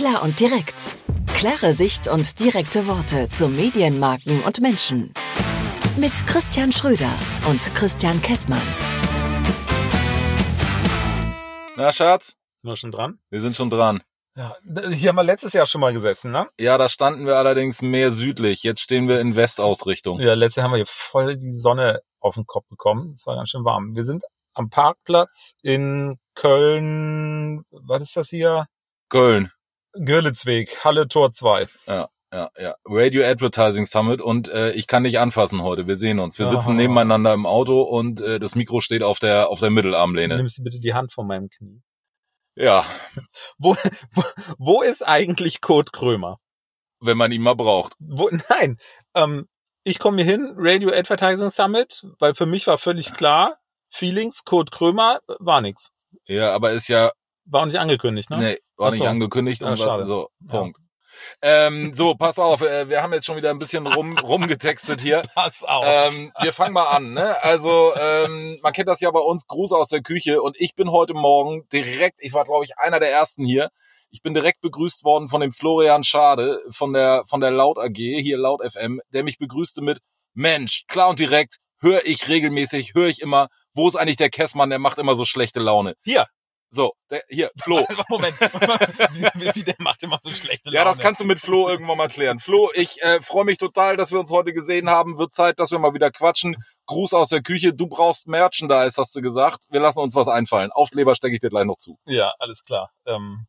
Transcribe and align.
Klar 0.00 0.22
und 0.22 0.40
direkt. 0.40 0.94
Klare 1.26 1.74
Sicht 1.74 2.08
und 2.08 2.40
direkte 2.40 2.86
Worte 2.86 3.28
zu 3.32 3.48
Medienmarken 3.48 4.42
und 4.44 4.58
Menschen. 4.62 5.12
Mit 5.98 6.12
Christian 6.26 6.72
Schröder 6.72 7.12
und 7.46 7.60
Christian 7.74 8.22
Kessmann. 8.22 8.62
Na, 11.76 11.92
Schatz, 11.92 12.38
Sind 12.56 12.70
wir 12.70 12.76
schon 12.76 12.92
dran? 12.92 13.18
wir 13.28 13.42
sind 13.42 13.54
schon 13.54 13.68
dran. 13.68 14.00
Ja, 14.36 14.56
hier 14.90 15.10
haben 15.10 15.16
wir 15.16 15.22
letztes 15.22 15.52
Jahr 15.52 15.66
schon 15.66 15.82
mal 15.82 15.92
gesessen, 15.92 16.32
ne? 16.32 16.48
Ja, 16.58 16.78
da 16.78 16.88
standen 16.88 17.26
wir 17.26 17.36
allerdings 17.36 17.82
mehr 17.82 18.10
südlich. 18.10 18.62
Jetzt 18.62 18.80
stehen 18.80 19.06
wir 19.06 19.20
in 19.20 19.36
Westausrichtung. 19.36 20.18
Ja, 20.18 20.32
letztes 20.32 20.56
Jahr 20.56 20.64
haben 20.64 20.72
wir 20.72 20.78
hier 20.78 20.86
voll 20.86 21.36
die 21.36 21.52
Sonne 21.52 22.00
auf 22.20 22.36
den 22.36 22.46
Kopf 22.46 22.66
bekommen. 22.70 23.12
Es 23.12 23.26
war 23.26 23.36
ganz 23.36 23.50
schön 23.50 23.66
warm. 23.66 23.94
Wir 23.94 24.04
sind 24.06 24.24
am 24.54 24.70
Parkplatz 24.70 25.56
in 25.60 26.18
Köln, 26.34 27.64
was 27.70 28.00
ist 28.00 28.16
das 28.16 28.30
hier? 28.30 28.64
Köln. 29.10 29.52
Görlitzweg, 29.92 30.84
Halle 30.84 31.08
Tor 31.08 31.32
2. 31.32 31.66
Ja, 31.86 32.08
ja, 32.32 32.50
ja. 32.56 32.74
Radio 32.84 33.24
Advertising 33.24 33.86
Summit 33.86 34.20
und 34.20 34.48
äh, 34.48 34.70
ich 34.72 34.86
kann 34.86 35.04
dich 35.04 35.18
anfassen 35.18 35.62
heute. 35.62 35.86
Wir 35.86 35.96
sehen 35.96 36.18
uns. 36.20 36.38
Wir 36.38 36.46
sitzen 36.46 36.70
Aha. 36.70 36.76
nebeneinander 36.76 37.32
im 37.34 37.46
Auto 37.46 37.82
und 37.82 38.20
äh, 38.20 38.38
das 38.38 38.54
Mikro 38.54 38.80
steht 38.80 39.02
auf 39.02 39.18
der 39.18 39.48
auf 39.48 39.60
der 39.60 39.70
Mittelarmlehne. 39.70 40.36
Nimmst 40.36 40.58
du 40.58 40.62
bitte 40.62 40.80
die 40.80 40.94
Hand 40.94 41.12
von 41.12 41.26
meinem 41.26 41.48
Knie. 41.48 41.82
Ja, 42.56 42.84
Wo, 43.58 43.76
wo, 44.12 44.22
wo 44.58 44.82
ist 44.82 45.06
eigentlich 45.06 45.60
Kurt 45.60 45.92
Krömer? 45.92 46.38
wenn 47.00 47.16
man 47.16 47.32
ihn 47.32 47.42
mal 47.42 47.54
braucht. 47.54 47.94
Wo, 47.98 48.28
nein, 48.48 48.76
ähm, 49.14 49.48
ich 49.84 49.98
komme 49.98 50.22
hier 50.22 50.30
hin, 50.30 50.54
Radio 50.56 50.90
Advertising 50.90 51.50
Summit, 51.50 52.06
weil 52.18 52.34
für 52.34 52.46
mich 52.46 52.66
war 52.66 52.78
völlig 52.78 53.14
klar, 53.14 53.56
Feelings, 53.90 54.44
Kurt 54.44 54.70
Krömer, 54.70 55.20
war 55.38 55.62
nix. 55.62 55.90
Ja, 56.26 56.52
aber 56.52 56.72
ist 56.72 56.88
ja 56.88 57.12
War 57.50 57.62
auch 57.62 57.66
nicht 57.66 57.78
angekündigt, 57.78 58.30
ne? 58.30 58.38
nee, 58.38 58.58
war 58.76 58.88
Ach 58.88 58.92
nicht 58.92 59.02
so. 59.02 59.06
angekündigt 59.08 59.62
Ja, 59.62 59.68
und 59.70 59.78
schade. 59.78 60.04
so 60.04 60.28
Ja. 60.48 60.58
Punkt. 60.60 60.78
Ähm, 61.42 61.92
so, 61.92 62.14
pass 62.14 62.38
auf, 62.38 62.62
äh, 62.62 62.88
wir 62.88 63.02
haben 63.02 63.12
jetzt 63.12 63.26
schon 63.26 63.36
wieder 63.36 63.50
ein 63.50 63.58
bisschen 63.58 63.86
rum 63.86 64.16
rumgetextet 64.18 65.00
hier. 65.00 65.22
Pass 65.34 65.62
auf. 65.64 65.84
Ähm, 65.86 66.32
wir 66.40 66.52
fangen 66.52 66.72
mal 66.72 66.88
an. 66.88 67.12
Ne? 67.12 67.42
Also 67.42 67.92
ähm, 67.96 68.58
man 68.62 68.72
kennt 68.72 68.88
das 68.88 69.00
ja 69.00 69.10
bei 69.10 69.20
uns, 69.20 69.46
Gruß 69.46 69.72
aus 69.72 69.88
der 69.88 70.02
Küche. 70.02 70.40
Und 70.40 70.56
ich 70.58 70.74
bin 70.74 70.90
heute 70.90 71.12
Morgen 71.14 71.66
direkt, 71.72 72.20
ich 72.20 72.32
war 72.32 72.44
glaube 72.44 72.64
ich 72.64 72.78
einer 72.78 73.00
der 73.00 73.10
ersten 73.10 73.44
hier. 73.44 73.70
Ich 74.10 74.22
bin 74.22 74.34
direkt 74.34 74.60
begrüßt 74.60 75.04
worden 75.04 75.28
von 75.28 75.40
dem 75.40 75.52
Florian 75.52 76.04
Schade 76.04 76.60
von 76.70 76.92
der 76.92 77.22
von 77.26 77.40
der 77.40 77.50
Laut 77.50 77.78
AG 77.78 77.96
hier 77.96 78.38
Laut 78.38 78.60
FM, 78.62 79.00
der 79.12 79.22
mich 79.22 79.38
begrüßte 79.38 79.82
mit 79.82 79.98
Mensch, 80.34 80.84
klar 80.88 81.08
und 81.08 81.18
direkt. 81.18 81.56
Höre 81.82 82.04
ich 82.04 82.28
regelmäßig, 82.28 82.92
höre 82.94 83.08
ich 83.08 83.20
immer. 83.20 83.48
Wo 83.72 83.88
ist 83.88 83.96
eigentlich 83.96 84.18
der 84.18 84.28
Kessmann? 84.30 84.68
Der 84.70 84.78
macht 84.78 84.98
immer 84.98 85.14
so 85.16 85.24
schlechte 85.24 85.60
Laune. 85.60 85.94
Hier. 86.04 86.26
So, 86.72 86.92
der, 87.10 87.24
hier, 87.28 87.50
Flo. 87.60 87.84
Moment, 88.08 88.38
wie, 88.40 89.54
wie, 89.54 89.64
der 89.64 89.74
macht 89.78 90.02
immer 90.04 90.18
so 90.20 90.30
schlechte 90.30 90.70
Laune. 90.70 90.76
Ja, 90.76 90.84
das 90.84 90.98
kannst 90.98 91.20
du 91.20 91.24
mit 91.24 91.40
Flo 91.40 91.68
irgendwann 91.68 91.98
mal 91.98 92.08
klären. 92.08 92.38
Flo, 92.38 92.70
ich 92.74 93.02
äh, 93.02 93.20
freue 93.20 93.44
mich 93.44 93.58
total, 93.58 93.96
dass 93.96 94.12
wir 94.12 94.20
uns 94.20 94.30
heute 94.30 94.52
gesehen 94.52 94.88
haben. 94.88 95.18
Wird 95.18 95.34
Zeit, 95.34 95.58
dass 95.58 95.72
wir 95.72 95.78
mal 95.80 95.94
wieder 95.94 96.10
quatschen. 96.10 96.56
Gruß 96.86 97.14
aus 97.14 97.30
der 97.30 97.42
Küche. 97.42 97.74
Du 97.74 97.88
brauchst 97.88 98.28
Merchandise, 98.28 99.00
hast 99.00 99.14
du 99.16 99.20
gesagt. 99.20 99.64
Wir 99.70 99.80
lassen 99.80 100.00
uns 100.00 100.14
was 100.14 100.28
einfallen. 100.28 100.70
Aufkleber 100.72 101.14
stecke 101.16 101.34
ich 101.34 101.40
dir 101.40 101.50
gleich 101.50 101.64
noch 101.64 101.78
zu. 101.78 101.98
Ja, 102.06 102.32
alles 102.38 102.62
klar. 102.62 102.90
Ähm, 103.06 103.46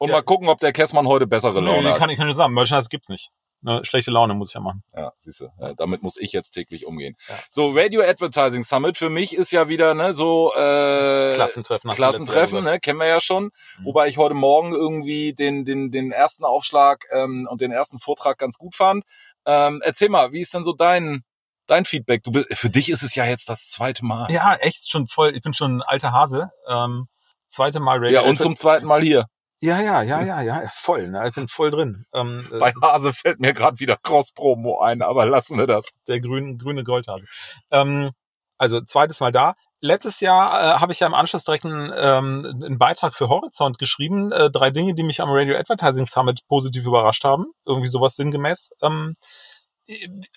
Und 0.00 0.08
Ja. 0.08 0.16
mal 0.16 0.22
gucken, 0.22 0.48
ob 0.48 0.58
der 0.58 0.72
Kessmann 0.72 1.06
heute 1.06 1.26
bessere 1.28 1.60
Laune 1.60 1.90
hat. 1.92 1.98
kann 1.98 2.10
ich 2.10 2.18
nur 2.18 2.34
sagen, 2.34 2.54
Merchandise 2.54 2.88
gibt's 2.88 3.08
nicht. 3.08 3.30
Ne, 3.66 3.80
schlechte 3.82 4.10
Laune 4.10 4.34
muss 4.34 4.50
ich 4.50 4.54
ja 4.56 4.60
machen. 4.60 4.82
Ja, 4.94 5.10
siehst 5.18 5.40
du. 5.40 5.48
Ja, 5.58 5.72
damit 5.72 6.02
muss 6.02 6.18
ich 6.18 6.32
jetzt 6.32 6.50
täglich 6.50 6.84
umgehen. 6.84 7.16
Ja. 7.28 7.34
So, 7.50 7.70
Radio 7.74 8.02
Advertising 8.02 8.62
Summit 8.62 8.98
für 8.98 9.08
mich 9.08 9.34
ist 9.34 9.52
ja 9.52 9.70
wieder 9.70 9.94
ne 9.94 10.12
so 10.12 10.52
äh, 10.54 11.32
Klassentreffen. 11.34 11.90
Klassentreffen, 11.92 12.62
ne, 12.62 12.78
kennen 12.78 12.98
wir 12.98 13.06
ja 13.06 13.20
schon. 13.22 13.44
Mhm. 13.44 13.84
Wobei 13.86 14.08
ich 14.08 14.18
heute 14.18 14.34
Morgen 14.34 14.74
irgendwie 14.74 15.32
den, 15.32 15.64
den, 15.64 15.90
den 15.90 16.10
ersten 16.12 16.44
Aufschlag 16.44 17.06
ähm, 17.10 17.48
und 17.50 17.62
den 17.62 17.72
ersten 17.72 17.98
Vortrag 17.98 18.36
ganz 18.36 18.58
gut 18.58 18.74
fand. 18.74 19.02
Ähm, 19.46 19.80
erzähl 19.82 20.10
mal, 20.10 20.32
wie 20.32 20.42
ist 20.42 20.52
denn 20.52 20.64
so 20.64 20.74
dein, 20.74 21.22
dein 21.66 21.86
Feedback? 21.86 22.22
Du, 22.22 22.32
bist- 22.32 22.48
für 22.52 22.68
dich 22.68 22.90
ist 22.90 23.02
es 23.02 23.14
ja 23.14 23.24
jetzt 23.24 23.48
das 23.48 23.70
zweite 23.70 24.04
Mal. 24.04 24.30
Ja, 24.30 24.54
echt 24.56 24.90
schon 24.90 25.06
voll. 25.08 25.34
Ich 25.34 25.40
bin 25.42 25.54
schon 25.54 25.78
ein 25.78 25.82
alter 25.82 26.12
Hase. 26.12 26.50
Ähm, 26.68 27.06
zweite 27.48 27.80
Mal 27.80 27.96
Radio. 27.96 28.10
Ja, 28.10 28.20
und 28.28 28.38
zum 28.38 28.56
zweiten 28.56 28.84
Mal 28.86 29.00
hier. 29.02 29.24
Ja, 29.64 29.80
ja, 29.80 30.02
ja, 30.02 30.20
ja, 30.20 30.40
ja, 30.42 30.62
voll. 30.74 31.08
Ne, 31.08 31.26
ich 31.26 31.34
bin 31.34 31.48
voll 31.48 31.70
drin. 31.70 32.04
Ähm, 32.12 32.46
äh, 32.52 32.58
Bei 32.58 32.74
Hase 32.82 33.14
fällt 33.14 33.40
mir 33.40 33.54
gerade 33.54 33.80
wieder 33.80 33.96
Cross-Promo 33.96 34.80
ein, 34.80 35.00
aber 35.00 35.24
lassen 35.24 35.56
wir 35.56 35.66
das. 35.66 35.88
der 36.06 36.20
grüne, 36.20 36.58
grüne 36.58 36.84
Goldhase. 36.84 37.26
Ähm, 37.70 38.10
also 38.58 38.82
zweites 38.82 39.20
Mal 39.20 39.32
da. 39.32 39.54
Letztes 39.80 40.20
Jahr 40.20 40.60
äh, 40.76 40.80
habe 40.80 40.92
ich 40.92 41.00
ja 41.00 41.06
im 41.06 41.14
Anschluss 41.14 41.44
direkt 41.44 41.64
einen, 41.64 41.90
ähm, 41.96 42.60
einen 42.62 42.78
Beitrag 42.78 43.14
für 43.14 43.30
Horizont 43.30 43.78
geschrieben. 43.78 44.32
Äh, 44.32 44.50
drei 44.50 44.70
Dinge, 44.70 44.94
die 44.94 45.02
mich 45.02 45.22
am 45.22 45.30
Radio 45.30 45.56
Advertising 45.56 46.04
Summit 46.06 46.40
positiv 46.46 46.84
überrascht 46.84 47.24
haben. 47.24 47.46
Irgendwie 47.64 47.88
sowas 47.88 48.16
sinngemäß. 48.16 48.70
Ähm, 48.82 49.16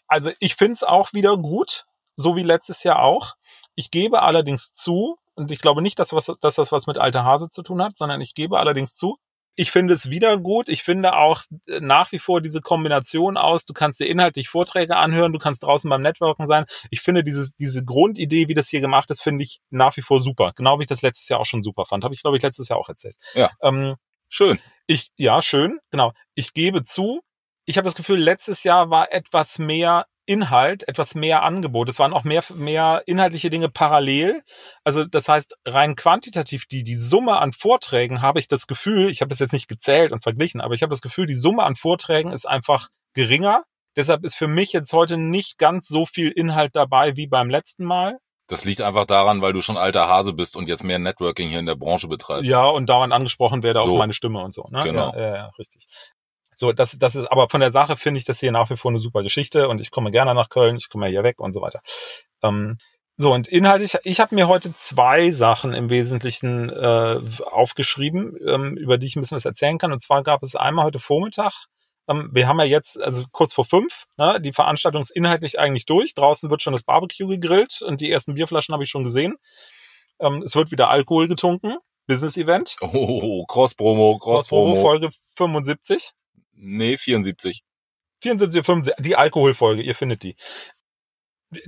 also 0.07 0.31
ich 0.39 0.55
finde 0.55 0.73
es 0.73 0.83
auch 0.83 1.11
wieder 1.11 1.37
gut, 1.37 1.85
so 2.17 2.35
wie 2.35 2.43
letztes 2.43 2.83
Jahr 2.83 3.01
auch. 3.01 3.35
Ich 3.75 3.91
gebe 3.91 4.21
allerdings 4.23 4.73
zu, 4.73 5.17
und 5.35 5.51
ich 5.51 5.59
glaube 5.61 5.81
nicht, 5.81 5.99
dass, 5.99 6.11
was, 6.11 6.31
dass 6.41 6.55
das 6.55 6.71
was 6.73 6.87
mit 6.87 6.97
alter 6.97 7.23
Hase 7.23 7.49
zu 7.49 7.63
tun 7.63 7.81
hat, 7.81 7.95
sondern 7.95 8.19
ich 8.19 8.33
gebe 8.33 8.59
allerdings 8.59 8.95
zu, 8.95 9.17
ich 9.59 9.71
finde 9.71 9.95
es 9.95 10.11
wieder 10.11 10.37
gut. 10.37 10.69
Ich 10.69 10.83
finde 10.83 11.15
auch 11.15 11.41
äh, 11.67 11.79
nach 11.79 12.11
wie 12.11 12.19
vor 12.19 12.41
diese 12.41 12.61
Kombination 12.61 13.37
aus, 13.37 13.65
du 13.65 13.73
kannst 13.73 13.99
dir 13.99 14.05
inhaltlich 14.05 14.49
Vorträge 14.49 14.95
anhören, 14.95 15.33
du 15.33 15.39
kannst 15.39 15.63
draußen 15.63 15.89
beim 15.89 16.01
Networken 16.01 16.45
sein. 16.45 16.65
Ich 16.91 17.01
finde 17.01 17.23
diese, 17.23 17.49
diese 17.59 17.83
Grundidee, 17.83 18.47
wie 18.47 18.53
das 18.53 18.69
hier 18.69 18.81
gemacht 18.81 19.09
ist, 19.09 19.21
finde 19.21 19.43
ich 19.43 19.59
nach 19.71 19.97
wie 19.97 20.01
vor 20.01 20.19
super. 20.19 20.51
Genau 20.55 20.77
wie 20.77 20.83
ich 20.83 20.87
das 20.87 21.01
letztes 21.01 21.27
Jahr 21.29 21.39
auch 21.39 21.45
schon 21.45 21.63
super 21.63 21.85
fand. 21.85 22.03
Habe 22.03 22.13
ich, 22.13 22.21
glaube 22.21 22.37
ich, 22.37 22.43
letztes 22.43 22.69
Jahr 22.69 22.77
auch 22.77 22.89
erzählt. 22.89 23.15
Ja. 23.33 23.49
Ähm, 23.61 23.95
Schön. 24.29 24.59
ich, 24.87 25.09
ja, 25.15 25.41
schön, 25.41 25.79
genau. 25.89 26.13
Ich 26.35 26.53
gebe 26.53 26.83
zu, 26.83 27.21
ich 27.65 27.77
habe 27.77 27.85
das 27.85 27.95
Gefühl, 27.95 28.19
letztes 28.19 28.63
Jahr 28.63 28.89
war 28.89 29.11
etwas 29.11 29.59
mehr 29.59 30.05
Inhalt, 30.27 30.87
etwas 30.87 31.15
mehr 31.15 31.41
Angebot. 31.43 31.89
Es 31.89 31.99
waren 31.99 32.13
auch 32.13 32.23
mehr, 32.23 32.43
mehr 32.53 33.01
inhaltliche 33.05 33.49
Dinge 33.49 33.69
parallel. 33.69 34.43
Also 34.83 35.05
das 35.05 35.27
heißt, 35.27 35.57
rein 35.65 35.95
quantitativ 35.95 36.65
die, 36.65 36.83
die 36.83 36.95
Summe 36.95 37.39
an 37.39 37.53
Vorträgen 37.53 38.21
habe 38.21 38.39
ich 38.39 38.47
das 38.47 38.67
Gefühl, 38.67 39.09
ich 39.09 39.21
habe 39.21 39.29
das 39.29 39.39
jetzt 39.39 39.53
nicht 39.53 39.67
gezählt 39.67 40.11
und 40.11 40.23
verglichen, 40.23 40.61
aber 40.61 40.73
ich 40.73 40.83
habe 40.83 40.91
das 40.91 41.01
Gefühl, 41.01 41.25
die 41.25 41.35
Summe 41.35 41.63
an 41.63 41.75
Vorträgen 41.75 42.31
ist 42.31 42.47
einfach 42.47 42.89
geringer. 43.13 43.63
Deshalb 43.95 44.23
ist 44.23 44.35
für 44.35 44.47
mich 44.47 44.73
jetzt 44.73 44.93
heute 44.93 45.17
nicht 45.17 45.57
ganz 45.57 45.87
so 45.87 46.05
viel 46.05 46.29
Inhalt 46.29 46.75
dabei 46.75 47.15
wie 47.15 47.25
beim 47.25 47.49
letzten 47.49 47.85
Mal. 47.85 48.19
Das 48.47 48.63
liegt 48.63 48.81
einfach 48.81 49.05
daran, 49.05 49.41
weil 49.41 49.51
du 49.51 49.61
schon 49.61 49.75
alter 49.75 50.07
Hase 50.07 50.33
bist 50.33 50.55
und 50.55 50.69
jetzt 50.69 50.83
mehr 50.83 50.99
Networking 50.99 51.49
hier 51.49 51.59
in 51.59 51.65
der 51.65 51.75
Branche 51.75 52.07
betreibst. 52.07 52.49
Ja, 52.49 52.65
und 52.67 52.87
dauernd 52.87 53.11
angesprochen 53.11 53.61
werde 53.61 53.79
So. 53.79 53.91
auf 53.91 53.97
meine 53.97 54.13
Stimme 54.13 54.39
und 54.39 54.53
so. 54.53 54.67
Ne? 54.69 54.83
Genau. 54.83 55.13
Ja, 55.13 55.19
ja, 55.19 55.35
ja, 55.35 55.51
richtig. 55.59 55.87
So, 56.57 56.71
das, 56.71 56.97
das 56.97 57.15
ist, 57.15 57.31
aber 57.31 57.49
von 57.49 57.59
der 57.59 57.69
Sache 57.69 57.97
finde 57.97 58.17
ich 58.17 58.25
das 58.25 58.39
hier 58.39 58.51
nach 58.51 58.71
wie 58.71 58.77
vor 58.77 58.89
eine 58.89 58.99
super 58.99 59.21
Geschichte 59.21 59.67
und 59.67 59.79
ich 59.79 59.91
komme 59.91 60.09
gerne 60.09 60.33
nach 60.33 60.49
Köln, 60.49 60.77
ich 60.77 60.89
komme 60.89 61.05
ja 61.05 61.11
hier 61.11 61.23
weg 61.23 61.39
und 61.39 61.53
so 61.53 61.61
weiter. 61.61 61.81
Ähm, 62.41 62.77
so, 63.15 63.31
und 63.31 63.47
inhaltlich, 63.47 63.95
ich 64.03 64.19
habe 64.19 64.33
mir 64.33 64.47
heute 64.47 64.73
zwei 64.73 65.29
Sachen 65.29 65.73
im 65.73 65.91
Wesentlichen 65.91 66.69
äh, 66.69 67.19
aufgeschrieben, 67.45 68.35
ähm, 68.43 68.75
über 68.75 68.97
die 68.97 69.05
ich 69.05 69.15
ein 69.15 69.21
bisschen 69.21 69.35
was 69.35 69.45
erzählen 69.45 69.77
kann. 69.77 69.91
Und 69.91 70.01
zwar 70.01 70.23
gab 70.23 70.41
es 70.41 70.55
einmal 70.55 70.85
heute 70.85 70.97
Vormittag, 70.97 71.67
ähm, 72.07 72.29
wir 72.33 72.47
haben 72.47 72.57
ja 72.59 72.65
jetzt, 72.65 72.99
also 73.03 73.25
kurz 73.31 73.53
vor 73.53 73.65
fünf, 73.65 74.05
ne, 74.17 74.41
die 74.41 74.53
Veranstaltung 74.53 75.03
ist 75.03 75.11
inhaltlich 75.11 75.59
eigentlich 75.59 75.85
durch. 75.85 76.15
Draußen 76.15 76.49
wird 76.49 76.63
schon 76.63 76.73
das 76.73 76.83
Barbecue 76.83 77.27
gegrillt 77.27 77.83
und 77.83 78.01
die 78.01 78.11
ersten 78.11 78.33
Bierflaschen 78.33 78.73
habe 78.73 78.83
ich 78.83 78.89
schon 78.89 79.03
gesehen. 79.03 79.35
Ähm, 80.19 80.41
es 80.41 80.55
wird 80.55 80.71
wieder 80.71 80.89
Alkohol 80.89 81.27
getrunken. 81.27 81.77
Business-Event. 82.07 82.77
Oh, 82.81 83.45
Cross-Promo, 83.45 84.17
Cross-Promo, 84.17 84.73
Cross-Promo. 84.73 84.75
Folge 84.81 85.09
75. 85.35 86.13
Nee, 86.57 86.97
74. 86.97 87.63
74, 88.23 88.65
75, 88.65 89.05
die 89.05 89.15
Alkoholfolge, 89.15 89.83
ihr 89.83 89.95
findet 89.95 90.23
die. 90.23 90.35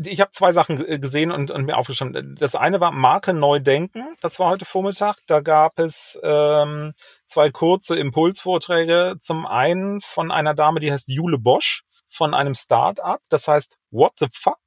Ich 0.04 0.20
habe 0.20 0.32
zwei 0.32 0.52
Sachen 0.52 0.76
ge- 0.76 1.00
gesehen 1.00 1.32
und, 1.32 1.52
und 1.52 1.64
mir 1.66 1.78
aufgeschrieben. 1.78 2.36
Das 2.38 2.56
eine 2.56 2.82
war 2.82 2.92
Marke 2.92 3.34
neu 3.34 3.60
denken. 3.60 4.04
Das 4.20 4.38
war 4.40 4.50
heute 4.50 4.66
Vormittag. 4.66 5.16
Da 5.28 5.40
gab 5.40 5.80
es 5.80 6.20
ähm, 6.22 6.94
zwei 7.26 7.50
kurze 7.50 7.96
Impulsvorträge. 7.98 9.16
Zum 9.22 9.46
einen 9.46 10.02
von 10.02 10.32
einer 10.32 10.54
Dame, 10.54 10.82
die 10.82 10.92
heißt 10.92 11.08
Jule 11.08 11.38
Bosch 11.38 11.84
von 12.10 12.34
einem 12.34 12.56
Start-up. 12.56 13.22
Das 13.30 13.48
heißt 13.48 13.78
What 13.92 14.14
the 14.20 14.28
fuck? 14.34 14.58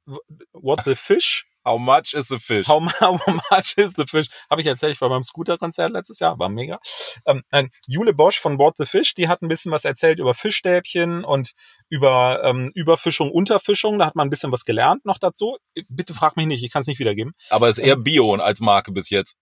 What 0.53 0.81
the 0.85 0.95
fish? 0.95 1.45
How 1.65 1.79
much 1.79 2.13
is 2.13 2.27
the 2.27 2.39
fish? 2.39 2.67
How, 2.67 2.79
how 2.99 3.19
much 3.51 3.77
is 3.77 3.93
the 3.95 4.05
fish? 4.05 4.27
Habe 4.49 4.61
ich 4.61 4.67
erzählt, 4.67 4.93
ich 4.93 5.01
war 5.01 5.09
beim 5.09 5.23
Scooter-Konzert 5.23 5.91
letztes 5.91 6.19
Jahr, 6.19 6.37
war 6.39 6.49
mega. 6.49 6.79
Ähm, 7.25 7.43
nein, 7.51 7.69
Jule 7.87 8.13
Bosch 8.13 8.39
von 8.39 8.57
What 8.59 8.75
the 8.77 8.85
Fish, 8.85 9.13
die 9.13 9.27
hat 9.27 9.41
ein 9.41 9.47
bisschen 9.47 9.71
was 9.71 9.85
erzählt 9.85 10.19
über 10.19 10.33
Fischstäbchen 10.33 11.23
und 11.23 11.53
über 11.89 12.43
ähm, 12.43 12.71
Überfischung, 12.73 13.31
Unterfischung. 13.31 13.99
Da 13.99 14.05
hat 14.05 14.15
man 14.15 14.27
ein 14.27 14.29
bisschen 14.29 14.51
was 14.51 14.65
gelernt 14.65 15.05
noch 15.05 15.19
dazu. 15.19 15.57
Bitte 15.87 16.13
frag 16.13 16.35
mich 16.35 16.47
nicht, 16.47 16.63
ich 16.63 16.71
kann 16.71 16.81
es 16.81 16.87
nicht 16.87 16.99
wiedergeben. 16.99 17.33
Aber 17.49 17.69
ist 17.69 17.77
eher 17.77 17.95
Bio 17.95 18.33
als 18.35 18.59
Marke 18.59 18.91
bis 18.91 19.09
jetzt. 19.09 19.35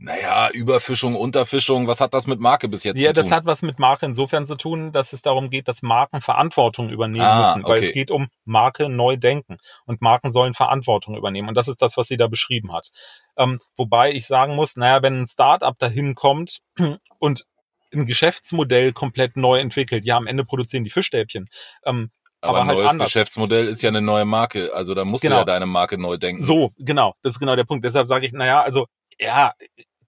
Naja, 0.00 0.48
Überfischung, 0.52 1.16
Unterfischung, 1.16 1.88
was 1.88 2.00
hat 2.00 2.14
das 2.14 2.26
mit 2.28 2.38
Marke 2.38 2.68
bis 2.68 2.84
jetzt 2.84 2.98
Ja, 3.00 3.08
zu 3.08 3.14
das 3.14 3.26
tun? 3.28 3.34
hat 3.36 3.46
was 3.46 3.62
mit 3.62 3.78
Marke 3.80 4.06
insofern 4.06 4.46
zu 4.46 4.54
tun, 4.56 4.92
dass 4.92 5.12
es 5.12 5.22
darum 5.22 5.50
geht, 5.50 5.66
dass 5.66 5.82
Marken 5.82 6.20
Verantwortung 6.20 6.88
übernehmen 6.88 7.24
Ah, 7.24 7.38
müssen, 7.40 7.64
weil 7.64 7.78
okay. 7.78 7.86
es 7.88 7.92
geht 7.92 8.10
um 8.12 8.28
Marke 8.44 8.88
neu 8.88 9.16
denken 9.16 9.58
und 9.86 10.00
Marken 10.00 10.30
sollen 10.30 10.54
Verantwortung 10.54 11.16
übernehmen 11.16 11.48
und 11.48 11.54
das 11.56 11.66
ist 11.66 11.82
das, 11.82 11.96
was 11.96 12.06
sie 12.06 12.16
da 12.16 12.28
beschrieben 12.28 12.72
hat. 12.72 12.90
Ähm, 13.36 13.58
wobei 13.76 14.12
ich 14.12 14.26
sagen 14.28 14.54
muss, 14.54 14.76
naja, 14.76 15.02
wenn 15.02 15.22
ein 15.22 15.26
Startup 15.26 15.76
dahin 15.76 16.14
kommt 16.14 16.58
und 17.18 17.44
ein 17.92 18.06
Geschäftsmodell 18.06 18.92
komplett 18.92 19.36
neu 19.36 19.58
entwickelt. 19.58 20.04
Ja, 20.04 20.16
am 20.16 20.26
Ende 20.26 20.44
produzieren 20.44 20.84
die 20.84 20.90
Fischstäbchen. 20.90 21.46
Ähm, 21.84 22.10
Aber, 22.40 22.50
aber 22.50 22.60
ein 22.62 22.68
halt 22.68 22.78
neues 22.78 22.90
anders. 22.92 23.06
Geschäftsmodell 23.08 23.66
ist 23.66 23.82
ja 23.82 23.88
eine 23.88 24.02
neue 24.02 24.26
Marke. 24.26 24.72
Also 24.74 24.94
da 24.94 25.04
musst 25.04 25.22
Genau. 25.22 25.36
du 25.36 25.40
ja 25.40 25.44
deine 25.46 25.66
Marke 25.66 25.98
neu 25.98 26.18
denken. 26.18 26.40
So, 26.42 26.70
genau, 26.78 27.14
das 27.22 27.32
ist 27.34 27.38
genau 27.40 27.56
der 27.56 27.64
Punkt. 27.64 27.84
Deshalb 27.84 28.06
sage 28.06 28.26
ich, 28.26 28.32
naja, 28.32 28.60
also 28.62 28.86
ja, 29.18 29.54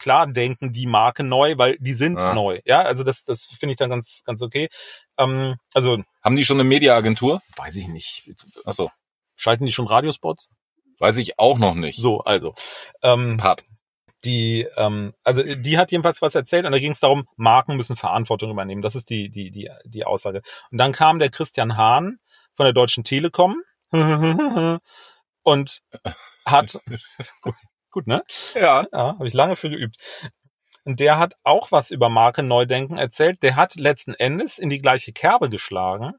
klar 0.00 0.26
denken 0.26 0.73
die 0.73 0.87
Marke 0.87 1.23
neu, 1.23 1.56
weil 1.56 1.76
die 1.79 1.93
sind 1.93 2.19
Ja. 2.20 2.35
neu. 2.35 2.61
Ja, 2.64 2.82
also 2.82 3.05
das, 3.05 3.23
das 3.23 3.44
finde 3.44 3.73
ich 3.75 3.76
dann 3.79 3.91
ganz, 3.91 4.23
ganz 4.25 4.43
okay. 4.43 4.69
Ähm, 5.19 5.55
also 5.73 6.02
Haben 6.25 6.35
die 6.37 6.44
schon 6.44 6.56
eine 6.58 6.69
Mediaagentur? 6.69 7.41
weiß 7.56 7.76
ich 7.76 7.87
nicht. 7.87 8.29
Achso, 8.64 8.91
Schalten 9.37 9.64
die 9.67 9.73
schon 9.73 9.87
Radiospots? 9.87 10.49
weiß 10.99 11.17
ich 11.19 11.38
auch 11.38 11.58
noch 11.58 11.75
nicht. 11.75 11.99
So, 11.99 12.20
also. 12.25 12.55
Ähm, 13.02 13.37
Part. 13.38 13.64
die, 14.25 14.67
ähm, 14.76 15.14
also 15.25 15.43
die 15.43 15.79
hat 15.79 15.91
jedenfalls 15.93 16.20
was 16.20 16.35
erzählt 16.35 16.67
und 16.67 16.73
da 16.73 16.79
ging 16.79 16.93
es 16.93 17.00
darum, 17.00 17.26
Marken 17.37 17.76
müssen 17.76 17.96
Verantwortung 17.96 18.50
übernehmen. 18.50 18.82
Das 18.82 18.94
ist 18.94 19.08
die, 19.08 19.31
die, 19.31 19.50
die, 19.50 19.70
die 19.87 20.05
Aussage. 20.05 20.43
Und 20.70 20.76
dann 20.76 20.93
kam 20.93 21.19
der 21.19 21.31
Christian 21.31 21.79
Hahn 21.79 22.19
von 22.55 22.64
der 22.64 22.75
Deutschen 22.75 23.03
Telekom 23.05 23.62
und 25.43 25.81
hat 26.44 26.79
gut, 27.90 28.06
ne? 28.06 28.22
Ja. 28.54 28.87
Ja, 28.92 29.16
habe 29.19 29.26
ich 29.28 29.34
lange 29.34 29.56
für 29.56 29.70
geübt. 29.70 29.96
Und 30.84 31.00
der 31.00 31.19
hat 31.19 31.34
auch 31.44 31.72
was 31.72 31.90
über 31.90 32.08
Marke 32.08 32.42
Neudenken 32.42 32.96
erzählt. 32.96 33.42
Der 33.42 33.56
hat 33.56 33.75
letzten 33.76 34.14
Endes 34.14 34.58
in 34.58 34.70
die 34.70 34.81
gleiche 34.81 35.12
Kerbe 35.12 35.50
geschlagen, 35.50 36.14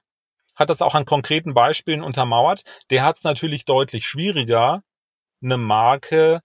hat 0.55 0.69
das 0.69 0.81
auch 0.81 0.95
an 0.95 1.05
konkreten 1.05 1.53
Beispielen 1.53 2.03
untermauert. 2.03 2.63
Der 2.89 3.03
hat 3.03 3.17
es 3.17 3.23
natürlich 3.23 3.65
deutlich 3.65 4.05
schwieriger, 4.05 4.83
eine 5.41 5.57
Marke 5.57 6.41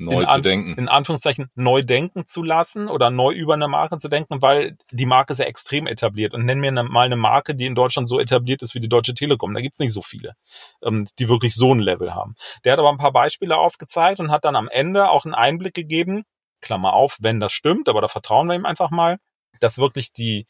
Neu 0.00 0.22
in 0.22 0.28
zu 0.28 0.40
denken. 0.40 0.74
in 0.78 0.88
Anführungszeichen 0.88 1.50
neu 1.54 1.82
denken 1.82 2.26
zu 2.26 2.42
lassen 2.42 2.88
oder 2.88 3.10
neu 3.10 3.32
über 3.32 3.54
eine 3.54 3.68
Marke 3.68 3.96
zu 3.98 4.08
denken, 4.08 4.42
weil 4.42 4.76
die 4.90 5.06
Marke 5.06 5.32
ist 5.32 5.38
ja 5.38 5.46
extrem 5.46 5.86
etabliert. 5.86 6.34
Und 6.34 6.44
nenn 6.44 6.60
mir 6.60 6.68
eine, 6.68 6.84
mal 6.84 7.06
eine 7.06 7.16
Marke, 7.16 7.54
die 7.54 7.66
in 7.66 7.74
Deutschland 7.74 8.08
so 8.08 8.20
etabliert 8.20 8.62
ist 8.62 8.74
wie 8.74 8.80
die 8.80 8.88
Deutsche 8.88 9.14
Telekom. 9.14 9.54
Da 9.54 9.60
gibt's 9.60 9.78
nicht 9.78 9.92
so 9.92 10.02
viele, 10.02 10.34
ähm, 10.82 11.06
die 11.18 11.28
wirklich 11.28 11.54
so 11.54 11.74
ein 11.74 11.80
Level 11.80 12.14
haben. 12.14 12.34
Der 12.64 12.72
hat 12.72 12.78
aber 12.78 12.90
ein 12.90 12.98
paar 12.98 13.12
Beispiele 13.12 13.56
aufgezeigt 13.56 14.20
und 14.20 14.30
hat 14.30 14.44
dann 14.44 14.56
am 14.56 14.68
Ende 14.68 15.10
auch 15.10 15.24
einen 15.24 15.34
Einblick 15.34 15.74
gegeben, 15.74 16.24
Klammer 16.60 16.92
auf, 16.92 17.18
wenn 17.20 17.40
das 17.40 17.52
stimmt, 17.52 17.88
aber 17.88 18.00
da 18.00 18.08
vertrauen 18.08 18.48
wir 18.48 18.54
ihm 18.54 18.66
einfach 18.66 18.90
mal, 18.90 19.18
dass 19.60 19.78
wirklich 19.78 20.12
die 20.12 20.46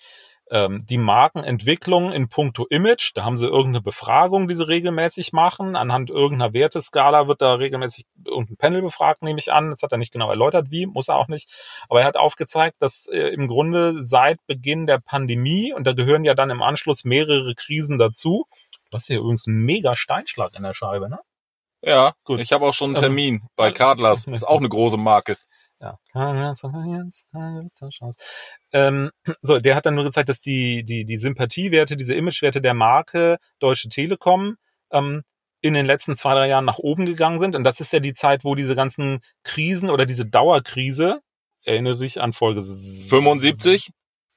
ähm, 0.51 0.85
die 0.89 0.99
Markenentwicklung 0.99 2.13
in 2.13 2.29
puncto 2.29 2.67
Image, 2.71 3.13
da 3.15 3.25
haben 3.25 3.37
sie 3.37 3.47
irgendeine 3.47 3.83
Befragung, 3.83 4.49
die 4.49 4.55
sie 4.55 4.67
regelmäßig 4.67 5.33
machen. 5.33 5.77
Anhand 5.77 6.11
irgendeiner 6.11 6.53
Werteskala 6.53 7.29
wird 7.29 7.43
da 7.43 7.55
regelmäßig 7.55 8.07
irgendein 8.25 8.57
Panel 8.57 8.83
befragt, 8.83 9.23
nehme 9.23 9.39
ich 9.39 9.53
an. 9.53 9.71
Das 9.71 9.83
hat 9.83 9.93
er 9.93 9.99
nicht 9.99 10.13
genau 10.13 10.31
erläutert, 10.31 10.71
wie, 10.71 10.87
muss 10.87 11.09
er 11.09 11.17
auch 11.17 11.29
nicht. 11.29 11.51
Aber 11.89 12.01
er 12.01 12.07
hat 12.07 12.17
aufgezeigt, 12.17 12.77
dass 12.81 13.07
äh, 13.07 13.29
im 13.29 13.49
Grunde 13.49 14.03
seit 14.05 14.39
Beginn 14.47 14.87
der 14.87 14.99
Pandemie, 14.99 15.73
und 15.73 15.87
da 15.87 15.93
gehören 15.93 16.25
ja 16.25 16.35
dann 16.35 16.51
im 16.51 16.63
Anschluss 16.63 17.05
mehrere 17.05 17.55
Krisen 17.55 17.99
dazu, 17.99 18.47
das 18.91 19.03
ist 19.03 19.07
hier 19.09 19.19
übrigens 19.19 19.47
ein 19.47 19.55
mega 19.55 19.97
Steinschlag 19.97 20.55
in 20.55 20.63
der 20.63 20.75
Scheibe, 20.75 21.11
ne? 21.11 21.19
Ja, 21.83 22.15
Gut. 22.25 22.41
Ich 22.41 22.53
habe 22.53 22.67
auch 22.67 22.75
schon 22.75 22.91
einen 22.91 22.97
Ähm, 22.97 23.03
Termin 23.03 23.43
bei 23.55 23.69
äh, 23.69 23.73
Cardlers. 23.73 24.27
Ist 24.27 24.47
auch 24.47 24.59
eine 24.59 24.69
große 24.69 24.97
Marke. 24.97 25.37
Ja. 25.81 25.99
Ähm, 28.73 29.11
so, 29.43 29.59
der 29.61 29.77
hat 29.77 29.87
dann 29.87 29.95
nur 29.95 30.05
gezeigt, 30.05 30.29
dass 30.29 30.41
die, 30.41 30.85
die, 30.85 31.05
die 31.05 31.19
Sympathiewerte, 31.19 31.97
diese 31.97 32.15
Imagewerte 32.15 32.61
der 32.61 32.75
Marke 32.75 33.39
Deutsche 33.61 33.89
Telekom 33.89 34.57
ähm, 34.91 35.23
in 35.61 35.75
den 35.75 35.87
letzten 35.87 36.17
zwei, 36.17 36.35
drei 36.35 36.49
Jahren 36.49 36.65
nach 36.65 36.79
oben 36.79 37.07
gegangen 37.07 37.39
sind. 37.39 37.55
Und 37.57 37.65
das 37.65 37.81
ist 37.81 37.93
ja 37.93 38.01
die 38.01 38.15
Zeit, 38.15 38.45
wo 38.45 38.55
diese 38.55 38.75
ganzen 38.75 39.21
Krisen 39.45 39.91
oder 39.91 40.07
diese 40.07 40.27
Dauerkrise, 40.27 41.21
erinnere 41.65 41.99
dich 41.99 42.21
an 42.21 42.33
Folge 42.33 42.63
75? 42.63 43.91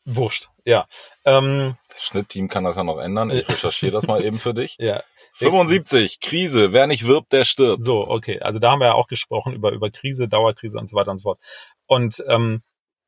Wurscht, 0.05 0.49
ja. 0.65 0.85
Ähm, 1.25 1.75
Schnittteam 2.03 2.48
kann 2.48 2.63
das 2.63 2.75
ja 2.75 2.83
noch 2.83 2.98
ändern. 2.98 3.30
Ich 3.31 3.48
recherchiere 3.48 3.92
das 3.92 4.07
mal 4.07 4.24
eben 4.24 4.39
für 4.39 4.53
dich. 4.53 4.75
ja, 4.80 5.03
75, 5.33 6.19
Krise. 6.19 6.74
Wer 6.74 6.88
nicht 6.88 7.07
wirbt, 7.07 7.31
der 7.33 7.44
stirbt. 7.44 7.83
So, 7.83 8.07
okay. 8.07 8.39
Also 8.42 8.59
da 8.59 8.71
haben 8.71 8.80
wir 8.80 8.88
ja 8.88 8.94
auch 8.94 9.07
gesprochen 9.07 9.53
über, 9.53 9.71
über 9.71 9.89
Krise, 9.89 10.27
Dauerkrise 10.27 10.77
und 10.77 10.89
so 10.89 10.98
weiter 10.98 11.12
und 11.12 11.18
so 11.18 11.24
fort. 11.24 11.39
Und 11.86 12.24
ähm, 12.27 12.62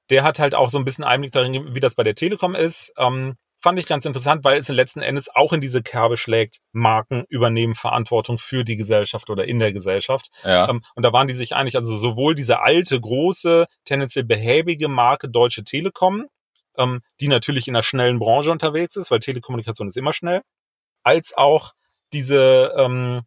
der 0.09 0.23
hat 0.23 0.39
halt 0.39 0.55
auch 0.55 0.69
so 0.69 0.77
ein 0.77 0.85
bisschen 0.85 1.03
Einblick 1.03 1.31
darin, 1.31 1.73
wie 1.73 1.79
das 1.79 1.95
bei 1.95 2.03
der 2.03 2.15
Telekom 2.15 2.55
ist. 2.55 2.93
Ähm, 2.97 3.35
fand 3.63 3.79
ich 3.79 3.87
ganz 3.87 4.05
interessant, 4.05 4.43
weil 4.43 4.59
es 4.59 4.67
in 4.67 4.75
letzten 4.75 5.01
Endes 5.01 5.33
auch 5.33 5.53
in 5.53 5.61
diese 5.61 5.81
Kerbe 5.81 6.17
schlägt, 6.17 6.59
Marken 6.73 7.23
übernehmen 7.29 7.75
Verantwortung 7.75 8.37
für 8.37 8.65
die 8.65 8.75
Gesellschaft 8.75 9.29
oder 9.29 9.45
in 9.45 9.59
der 9.59 9.71
Gesellschaft. 9.71 10.29
Ja. 10.43 10.69
Ähm, 10.69 10.81
und 10.95 11.03
da 11.03 11.13
waren 11.13 11.29
die 11.29 11.33
sich 11.33 11.55
einig, 11.55 11.77
also 11.77 11.95
sowohl 11.97 12.35
diese 12.35 12.59
alte, 12.59 12.99
große, 12.99 13.67
tendenziell 13.85 14.25
behäbige 14.25 14.89
Marke 14.89 15.29
Deutsche 15.29 15.63
Telekom, 15.63 16.25
ähm, 16.77 17.01
die 17.19 17.27
natürlich 17.27 17.67
in 17.67 17.75
einer 17.75 17.83
schnellen 17.83 18.19
Branche 18.19 18.51
unterwegs 18.51 18.95
ist, 18.95 19.11
weil 19.11 19.19
Telekommunikation 19.19 19.87
ist 19.87 19.97
immer 19.97 20.13
schnell, 20.13 20.41
als 21.03 21.33
auch 21.35 21.73
diese, 22.13 22.73
ähm, 22.77 23.21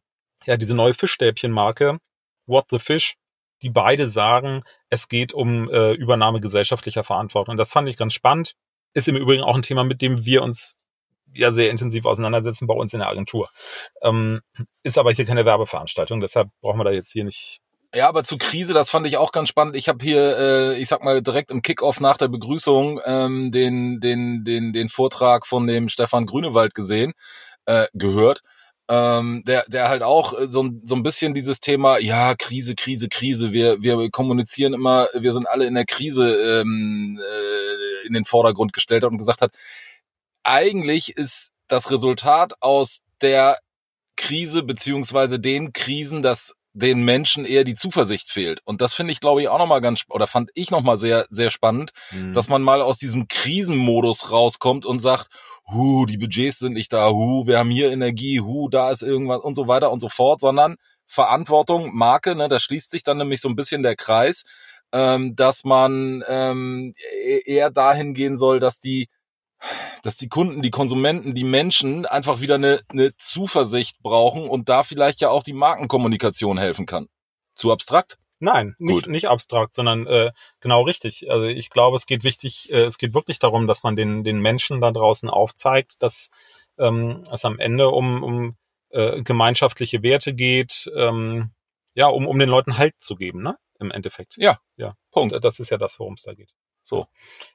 ja, 0.45 0.57
diese 0.57 0.75
neue 0.75 0.95
Fischstäbchenmarke, 0.95 1.99
What 2.47 2.67
the 2.71 2.79
Fish, 2.79 3.17
die 3.63 3.71
beide 3.71 4.09
sagen, 4.09 4.63
es 4.89 5.09
geht 5.09 5.33
um 5.35 5.69
äh, 5.71 5.93
Übernahme 5.93 6.41
gesellschaftlicher 6.41 7.05
Verantwortung. 7.05 7.53
Und 7.53 7.59
das 7.59 7.73
fand 7.73 7.89
ich 7.89 7.97
ganz 7.97 8.15
spannend. 8.15 8.55
Ist 8.95 9.09
im 9.09 9.17
Übrigen 9.17 9.43
auch 9.43 9.57
ein 9.57 9.63
Thema, 9.63 9.85
mit 9.85 10.01
dem 10.01 10.25
wir 10.25 10.43
uns 10.43 10.77
ja 11.33 11.51
sehr 11.51 11.71
intensiv 11.71 12.05
auseinandersetzen 12.05 12.67
bei 12.67 12.75
uns 12.75 12.93
in 12.93 13.01
der 13.01 13.09
Agentur. 13.09 13.51
Ähm, 14.03 14.41
ist 14.83 14.99
aber 14.99 15.13
hier 15.13 15.25
keine 15.25 15.45
Werbeveranstaltung, 15.45 16.21
deshalb 16.21 16.51
brauchen 16.61 16.79
wir 16.79 16.85
da 16.85 16.93
jetzt 16.93 17.13
hier 17.13 17.25
nicht. 17.25 17.61
Ja, 17.94 18.09
aber 18.09 18.25
zu 18.25 18.37
Krise, 18.37 18.73
das 18.73 18.91
fand 18.91 19.06
ich 19.06 19.17
auch 19.17 19.33
ganz 19.33 19.49
spannend. 19.49 19.77
Ich 19.77 19.88
habe 19.88 20.05
hier, 20.05 20.38
äh, 20.38 20.79
ich 20.79 20.88
sag 20.88 21.03
mal, 21.03 21.23
direkt 21.23 21.50
im 21.50 21.62
Kickoff 21.62 22.00
nach 22.00 22.17
der 22.17 22.29
Begrüßung 22.29 23.00
ähm, 23.05 23.53
den, 23.53 24.00
den, 24.00 24.44
den, 24.44 24.73
den 24.73 24.88
Vortrag 24.88 25.47
von 25.47 25.67
dem 25.67 25.88
Stefan 25.88 26.27
Grünewald 26.27 26.75
gesehen, 26.75 27.12
äh, 27.67 27.87
gehört. 27.94 28.43
Ähm, 28.88 29.43
der, 29.47 29.65
der 29.67 29.88
halt 29.88 30.03
auch 30.03 30.38
äh, 30.38 30.49
so, 30.49 30.69
so 30.85 30.94
ein 30.94 31.03
bisschen 31.03 31.35
dieses 31.35 31.61
Thema, 31.61 31.99
ja, 31.99 32.35
Krise, 32.37 32.75
Krise, 32.77 33.09
Krise, 33.09 33.53
wir, 33.53 33.83
wir 33.83 34.11
kommunizieren 34.11 34.75
immer, 34.75 35.09
wir 35.12 35.33
sind 35.33 35.49
alle 35.49 35.67
in 35.67 35.75
der 35.75 35.87
Krise 35.87 36.61
ähm, 36.61 37.21
äh, 37.21 38.06
in 38.06 38.12
den 38.12 38.25
Vordergrund 38.25 38.73
gestellt 38.73 39.03
hat 39.03 39.11
und 39.11 39.19
gesagt 39.19 39.41
hat, 39.43 39.53
eigentlich 40.44 41.17
ist 41.17 41.53
das 41.67 41.91
Resultat 41.91 42.55
aus 42.61 43.00
der 43.23 43.59
Krise 44.17 44.62
beziehungsweise 44.62 45.41
den 45.41 45.73
Krisen, 45.73 46.23
dass 46.23 46.55
den 46.76 47.05
Menschen 47.05 47.46
eher 47.46 47.64
die 47.64 47.75
Zuversicht 47.75 48.31
fehlt. 48.31 48.61
Und 48.64 48.82
das 48.82 48.93
finde 48.93 49.11
ich, 49.12 49.20
glaube 49.20 49.40
ich, 49.40 49.49
auch 49.49 49.58
nochmal 49.58 49.81
ganz, 49.81 50.05
oder 50.11 50.26
fand 50.26 50.50
ich 50.55 50.70
nochmal 50.70 50.99
sehr, 50.99 51.26
sehr 51.31 51.49
spannend, 51.50 51.93
dass 52.34 52.49
man 52.50 52.61
mal 52.62 52.82
aus 52.82 52.99
diesem 52.99 53.28
Krisenmodus 53.28 54.31
rauskommt 54.31 54.84
und 54.84 54.99
sagt, 55.00 55.28
hu, 55.66 56.04
die 56.04 56.18
Budgets 56.18 56.59
sind 56.59 56.75
nicht 56.75 56.92
da, 56.92 57.11
hu, 57.11 57.47
wir 57.47 57.59
haben 57.59 57.71
hier 57.71 57.90
Energie, 57.90 58.40
hu, 58.40 58.68
da 58.68 58.90
ist 58.90 59.02
irgendwas 59.02 59.40
und 59.40 59.54
so 59.54 59.68
weiter 59.68 59.90
und 59.90 60.00
so 60.00 60.11
fort, 60.11 60.40
sondern 60.40 60.76
Verantwortung, 61.06 61.95
Marke, 61.97 62.35
ne, 62.35 62.49
da 62.49 62.61
schließt 62.61 62.90
sich 62.90 63.02
dann 63.02 63.16
nämlich 63.16 63.40
so 63.40 63.49
ein 63.49 63.56
bisschen 63.56 63.83
der 63.83 63.97
Kreis, 63.97 64.45
ähm, 64.92 65.35
dass 65.35 65.64
man 65.64 66.23
ähm, 66.28 66.95
e- 67.25 67.42
eher 67.45 67.71
dahin 67.71 68.12
gehen 68.12 68.37
soll, 68.37 68.61
dass 68.61 68.80
die 68.80 69.09
dass 70.02 70.16
die 70.16 70.28
Kunden, 70.28 70.62
die 70.62 70.70
Konsumenten, 70.70 71.35
die 71.35 71.44
Menschen 71.44 72.06
einfach 72.06 72.40
wieder 72.40 72.56
eine, 72.56 72.80
eine 72.88 73.16
Zuversicht 73.16 74.02
brauchen 74.02 74.49
und 74.49 74.68
da 74.68 74.82
vielleicht 74.82 75.20
ja 75.20 75.30
auch 75.30 75.42
die 75.42 75.52
Markenkommunikation 75.52 76.58
helfen 76.58 76.87
kann. 76.87 77.08
Zu 77.54 77.73
abstrakt? 77.73 78.18
Nein, 78.38 78.75
nicht, 78.78 79.04
Gut. 79.04 79.08
nicht 79.08 79.28
abstrakt, 79.28 79.75
sondern 79.75 80.06
äh, 80.06 80.30
genau 80.61 80.82
richtig. 80.82 81.30
Also 81.30 81.44
ich 81.44 81.70
glaube, 81.70 81.96
es 81.96 82.06
geht 82.06 82.23
wichtig, 82.23 82.70
äh, 82.70 82.85
es 82.85 82.99
geht 82.99 83.14
wirklich 83.14 83.38
darum, 83.38 83.66
dass 83.66 83.82
man 83.82 83.96
den, 83.96 84.25
den 84.25 84.40
Menschen 84.40 84.80
da 84.80 84.90
draußen 84.90 85.30
aufzeigt, 85.30 85.94
dass 86.00 86.28
ähm, 86.78 87.26
es 87.32 87.44
am 87.46 87.58
Ende 87.58 87.88
um, 87.88 88.23
um 88.23 88.56
äh, 88.90 89.23
gemeinschaftliche 89.23 90.02
Werte 90.02 90.35
geht, 90.35 90.90
ähm, 90.94 91.52
ja, 91.94 92.08
um, 92.08 92.26
um 92.26 92.38
den 92.38 92.50
Leuten 92.50 92.76
Halt 92.76 92.94
zu 92.99 93.16
geben, 93.16 93.42
ne? 93.42 93.56
Im 93.78 93.90
Endeffekt. 93.90 94.37
Ja. 94.37 94.58
Ja. 94.76 94.94
Punkt. 95.11 95.35
Und 95.35 95.44
das 95.44 95.58
ist 95.58 95.70
ja 95.70 95.78
das, 95.78 95.99
worum 95.99 96.14
es 96.14 96.23
da 96.23 96.35
geht. 96.35 96.50
So. 96.87 97.09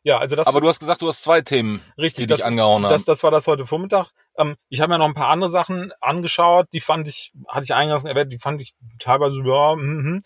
Ja, 0.03 0.17
also 0.17 0.35
das 0.35 0.45
Aber 0.47 0.59
du 0.59 0.67
hast 0.67 0.79
gesagt, 0.79 1.01
du 1.01 1.07
hast 1.07 1.23
zwei 1.23 1.39
Themen, 1.39 1.81
richtig, 1.97 2.23
die 2.23 2.27
dich 2.27 2.37
das, 2.39 2.45
angehauen 2.45 2.83
haben. 2.83 2.91
das, 2.91 3.05
das 3.05 3.23
war 3.23 3.31
das 3.31 3.47
heute 3.47 3.65
Vormittag. 3.65 4.11
Ähm, 4.37 4.57
ich 4.67 4.81
habe 4.81 4.91
mir 4.91 4.97
noch 4.97 5.05
ein 5.05 5.13
paar 5.13 5.29
andere 5.29 5.49
Sachen 5.49 5.93
angeschaut, 6.01 6.67
die 6.73 6.81
fand 6.81 7.07
ich, 7.07 7.31
hatte 7.47 7.63
ich 7.63 7.73
eingangs 7.73 8.03
erwähnt, 8.03 8.33
die 8.33 8.39
fand 8.39 8.61
ich 8.61 8.73
teilweise, 8.99 9.41
ja, 9.45 9.75
mhm. 9.75 10.21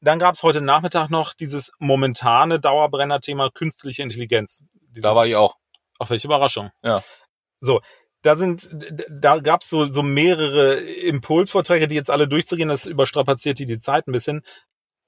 Dann 0.00 0.20
gab 0.20 0.36
es 0.36 0.44
heute 0.44 0.60
Nachmittag 0.60 1.10
noch 1.10 1.34
dieses 1.34 1.72
momentane 1.80 2.60
Dauerbrenner-Thema 2.60 3.50
künstliche 3.50 4.04
Intelligenz. 4.04 4.62
Diese, 4.94 5.02
da 5.02 5.16
war 5.16 5.26
ich 5.26 5.34
auch. 5.34 5.56
Ach, 5.98 6.08
welche 6.08 6.28
Überraschung. 6.28 6.70
Ja. 6.84 7.02
So, 7.58 7.80
da 8.22 8.36
sind, 8.36 8.70
da 9.10 9.38
gab 9.38 9.62
es 9.62 9.68
so, 9.68 9.86
so 9.86 10.04
mehrere 10.04 10.74
Impulsvorträge, 10.74 11.88
die 11.88 11.96
jetzt 11.96 12.12
alle 12.12 12.28
durchzugehen, 12.28 12.68
das 12.68 12.86
überstrapaziert 12.86 13.58
die 13.58 13.66
die 13.66 13.80
Zeit 13.80 14.06
ein 14.06 14.12
bisschen. 14.12 14.44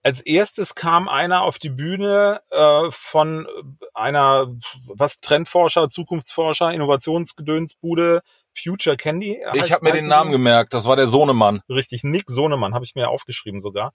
Als 0.02 0.20
erstes 0.22 0.74
kam 0.74 1.08
einer 1.08 1.42
auf 1.42 1.58
die 1.58 1.68
Bühne 1.68 2.40
äh, 2.50 2.90
von 2.90 3.46
einer, 3.92 4.46
was, 4.86 5.20
Trendforscher, 5.20 5.88
Zukunftsforscher, 5.88 6.72
Innovationsgedönsbude, 6.72 8.22
Future 8.56 8.96
Candy. 8.96 9.42
Ich 9.54 9.62
heißt- 9.62 9.70
habe 9.72 9.84
mir 9.84 9.92
den 9.92 10.06
Namen 10.08 10.32
gemerkt, 10.32 10.74
das 10.74 10.86
war 10.86 10.96
der 10.96 11.06
Sohnemann. 11.08 11.62
Richtig, 11.68 12.02
Nick 12.04 12.30
Sohnemann, 12.30 12.74
habe 12.74 12.84
ich 12.84 12.94
mir 12.94 13.08
aufgeschrieben 13.08 13.60
sogar. 13.60 13.92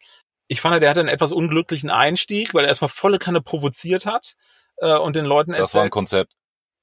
Ich 0.47 0.61
fand, 0.61 0.81
der 0.81 0.89
hatte 0.91 0.99
einen 0.99 1.09
etwas 1.09 1.31
unglücklichen 1.31 1.89
Einstieg, 1.89 2.53
weil 2.53 2.65
er 2.65 2.69
erstmal 2.69 2.89
volle 2.89 3.17
Kanne 3.19 3.41
provoziert 3.41 4.05
hat. 4.05 4.35
äh, 4.77 4.97
und 4.97 5.15
den 5.15 5.25
Leuten 5.25 5.53
Das 5.53 5.73
war 5.73 5.83
ein 5.83 5.89
Konzept. 5.89 6.33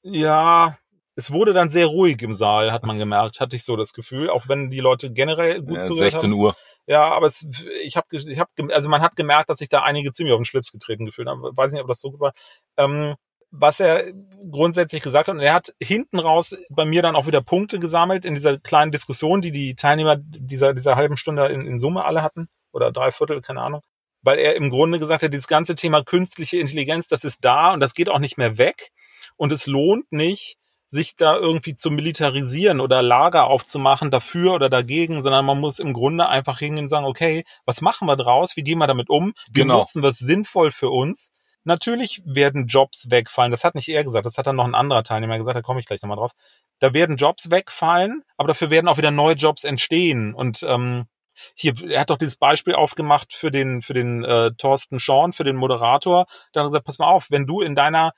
ja, 0.02 0.76
es 1.14 1.30
wurde 1.30 1.52
dann 1.52 1.68
sehr 1.68 1.86
ruhig 1.86 2.22
im 2.22 2.32
Saal, 2.32 2.72
hat 2.72 2.86
man 2.86 2.98
gemerkt, 2.98 3.38
hatte 3.38 3.54
ich 3.54 3.64
so 3.64 3.76
das 3.76 3.92
Gefühl, 3.92 4.30
auch 4.30 4.48
wenn 4.48 4.70
die 4.70 4.80
Leute 4.80 5.12
generell 5.12 5.60
gut 5.60 5.76
Ja, 5.76 5.82
zugehört 5.82 6.12
16 6.12 6.30
haben. 6.32 6.54
Ja, 6.86 7.04
aber 7.04 7.26
es, 7.26 7.46
ich 7.82 7.96
habe, 7.96 8.06
ich 8.10 8.38
hab, 8.38 8.48
also 8.70 8.88
man 8.88 9.02
hat 9.02 9.16
gemerkt, 9.16 9.50
dass 9.50 9.58
sich 9.58 9.68
da 9.68 9.82
einige 9.82 10.12
ziemlich 10.12 10.32
auf 10.34 10.40
den 10.40 10.44
Schlips 10.44 10.72
getreten 10.72 11.06
gefühlt 11.06 11.28
haben. 11.28 11.42
Weiß 11.42 11.72
nicht, 11.72 11.82
ob 11.82 11.88
das 11.88 12.00
so 12.00 12.18
war. 12.18 12.32
Ähm, 12.76 13.14
was 13.52 13.80
er 13.80 14.12
grundsätzlich 14.50 15.02
gesagt 15.02 15.28
hat, 15.28 15.34
und 15.34 15.42
er 15.42 15.54
hat 15.54 15.74
hinten 15.80 16.18
raus 16.18 16.56
bei 16.70 16.86
mir 16.86 17.02
dann 17.02 17.14
auch 17.14 17.26
wieder 17.26 17.42
Punkte 17.42 17.78
gesammelt 17.78 18.24
in 18.24 18.34
dieser 18.34 18.58
kleinen 18.58 18.92
Diskussion, 18.92 19.42
die 19.42 19.52
die 19.52 19.74
Teilnehmer 19.74 20.16
dieser, 20.18 20.72
dieser 20.72 20.96
halben 20.96 21.18
Stunde 21.18 21.46
in, 21.48 21.66
in 21.66 21.78
Summe 21.78 22.04
alle 22.04 22.22
hatten, 22.22 22.48
oder 22.72 22.90
drei 22.90 23.12
Viertel, 23.12 23.42
keine 23.42 23.60
Ahnung. 23.60 23.82
Weil 24.22 24.38
er 24.38 24.56
im 24.56 24.70
Grunde 24.70 24.98
gesagt 24.98 25.22
hat, 25.22 25.34
dieses 25.34 25.48
ganze 25.48 25.74
Thema 25.74 26.02
künstliche 26.02 26.58
Intelligenz, 26.58 27.08
das 27.08 27.24
ist 27.24 27.44
da 27.44 27.72
und 27.72 27.80
das 27.80 27.92
geht 27.92 28.08
auch 28.08 28.20
nicht 28.20 28.38
mehr 28.38 28.56
weg. 28.56 28.90
Und 29.36 29.52
es 29.52 29.66
lohnt 29.66 30.10
nicht, 30.10 30.56
sich 30.92 31.16
da 31.16 31.36
irgendwie 31.36 31.74
zu 31.74 31.90
militarisieren 31.90 32.78
oder 32.78 33.00
Lager 33.00 33.46
aufzumachen 33.46 34.10
dafür 34.10 34.52
oder 34.52 34.68
dagegen, 34.68 35.22
sondern 35.22 35.46
man 35.46 35.58
muss 35.58 35.78
im 35.78 35.94
Grunde 35.94 36.28
einfach 36.28 36.58
hingehen 36.58 36.84
und 36.84 36.88
sagen, 36.88 37.06
okay, 37.06 37.44
was 37.64 37.80
machen 37.80 38.06
wir 38.06 38.16
draus? 38.16 38.56
Wie 38.56 38.62
gehen 38.62 38.76
wir 38.78 38.86
damit 38.86 39.08
um? 39.08 39.32
Wie 39.50 39.60
Genau. 39.60 39.78
nutzen 39.78 40.02
wir 40.02 40.10
es 40.10 40.18
sinnvoll 40.18 40.70
für 40.70 40.90
uns? 40.90 41.32
Natürlich 41.64 42.20
werden 42.26 42.66
Jobs 42.66 43.10
wegfallen. 43.10 43.50
Das 43.50 43.64
hat 43.64 43.74
nicht 43.74 43.88
er 43.88 44.04
gesagt, 44.04 44.26
das 44.26 44.36
hat 44.36 44.46
dann 44.46 44.56
noch 44.56 44.66
ein 44.66 44.74
anderer 44.74 45.02
Teilnehmer 45.02 45.38
gesagt, 45.38 45.56
da 45.56 45.62
komme 45.62 45.80
ich 45.80 45.86
gleich 45.86 46.02
nochmal 46.02 46.18
drauf. 46.18 46.32
Da 46.78 46.92
werden 46.92 47.16
Jobs 47.16 47.50
wegfallen, 47.50 48.22
aber 48.36 48.48
dafür 48.48 48.68
werden 48.68 48.88
auch 48.88 48.98
wieder 48.98 49.10
neue 49.10 49.34
Jobs 49.34 49.64
entstehen. 49.64 50.34
Und 50.34 50.62
ähm, 50.68 51.06
hier, 51.54 51.72
er 51.88 52.00
hat 52.02 52.10
doch 52.10 52.18
dieses 52.18 52.36
Beispiel 52.36 52.74
aufgemacht 52.74 53.32
für 53.32 53.50
den, 53.50 53.80
für 53.80 53.94
den 53.94 54.24
äh, 54.24 54.50
Thorsten 54.58 55.00
Schorn, 55.00 55.32
für 55.32 55.44
den 55.44 55.56
Moderator. 55.56 56.26
Da 56.52 56.60
hat 56.60 56.64
er 56.64 56.68
gesagt, 56.68 56.84
pass 56.84 56.98
mal 56.98 57.06
auf, 57.06 57.30
wenn 57.30 57.46
du 57.46 57.62
in 57.62 57.74
deiner 57.74 58.12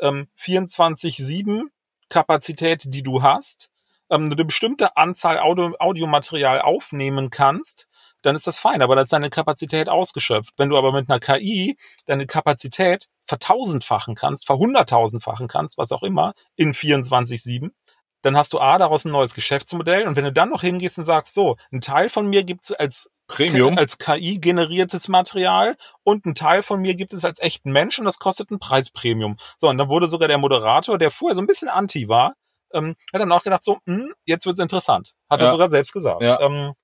ähm, 0.00 0.28
24-7 0.38 1.64
Kapazität, 2.10 2.82
die 2.86 3.02
du 3.02 3.22
hast, 3.22 3.70
ähm, 4.10 4.26
eine 4.26 4.44
bestimmte 4.44 4.96
Anzahl 4.98 5.38
Audio, 5.38 5.74
Audiomaterial 5.78 6.60
aufnehmen 6.60 7.30
kannst, 7.30 7.88
dann 8.22 8.36
ist 8.36 8.46
das 8.46 8.58
fein, 8.58 8.82
aber 8.82 8.96
da 8.96 9.02
ist 9.02 9.12
deine 9.12 9.30
Kapazität 9.30 9.88
ausgeschöpft. 9.88 10.54
Wenn 10.58 10.68
du 10.68 10.76
aber 10.76 10.92
mit 10.92 11.08
einer 11.08 11.20
KI 11.20 11.78
deine 12.04 12.26
Kapazität 12.26 13.06
vertausendfachen 13.26 14.14
kannst, 14.14 14.46
verhunderttausendfachen 14.46 15.48
kannst, 15.48 15.78
was 15.78 15.92
auch 15.92 16.02
immer, 16.02 16.34
in 16.56 16.74
24-7, 16.74 17.70
dann 18.22 18.36
hast 18.36 18.52
du 18.52 18.58
A, 18.60 18.78
daraus 18.78 19.04
ein 19.04 19.12
neues 19.12 19.34
Geschäftsmodell 19.34 20.06
und 20.06 20.16
wenn 20.16 20.24
du 20.24 20.32
dann 20.32 20.50
noch 20.50 20.60
hingehst 20.62 20.98
und 20.98 21.04
sagst, 21.04 21.34
so, 21.34 21.56
ein 21.72 21.80
Teil 21.80 22.08
von 22.08 22.26
mir 22.26 22.44
gibt's 22.44 22.72
als 22.72 23.10
Premium. 23.26 23.78
als 23.78 23.98
KI 23.98 24.38
generiertes 24.38 25.08
Material 25.08 25.76
und 26.02 26.26
ein 26.26 26.34
Teil 26.34 26.62
von 26.62 26.80
mir 26.80 26.94
gibt 26.94 27.14
es 27.14 27.24
als 27.24 27.40
echten 27.40 27.70
Mensch 27.72 27.98
und 27.98 28.04
das 28.04 28.18
kostet 28.18 28.50
ein 28.50 28.58
Preispremium. 28.58 29.36
So, 29.56 29.68
und 29.68 29.78
dann 29.78 29.88
wurde 29.88 30.08
sogar 30.08 30.28
der 30.28 30.38
Moderator, 30.38 30.98
der 30.98 31.10
vorher 31.10 31.34
so 31.36 31.40
ein 31.40 31.46
bisschen 31.46 31.68
anti 31.68 32.08
war, 32.08 32.34
ähm, 32.72 32.96
hat 33.12 33.20
dann 33.20 33.32
auch 33.32 33.42
gedacht, 33.42 33.64
so, 33.64 33.78
hm, 33.86 34.12
jetzt 34.24 34.46
wird's 34.46 34.58
interessant. 34.58 35.14
Hat 35.28 35.40
er 35.40 35.46
Ja. 35.46 35.52
sogar 35.52 35.70
selbst 35.70 35.92
gesagt. 35.92 36.22
Ja. 36.22 36.40
Ähm, 36.40 36.74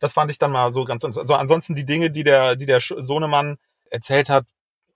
das 0.00 0.12
fand 0.12 0.30
ich 0.30 0.38
dann 0.38 0.52
mal 0.52 0.72
so 0.72 0.84
ganz 0.84 1.02
interessant. 1.04 1.24
Also 1.30 1.34
ansonsten 1.34 1.74
die 1.74 1.84
Dinge, 1.86 2.10
die 2.10 2.22
der, 2.24 2.56
die 2.56 2.66
der 2.66 2.80
Sohnemann 2.80 3.56
erzählt 3.90 4.28
hat, 4.28 4.46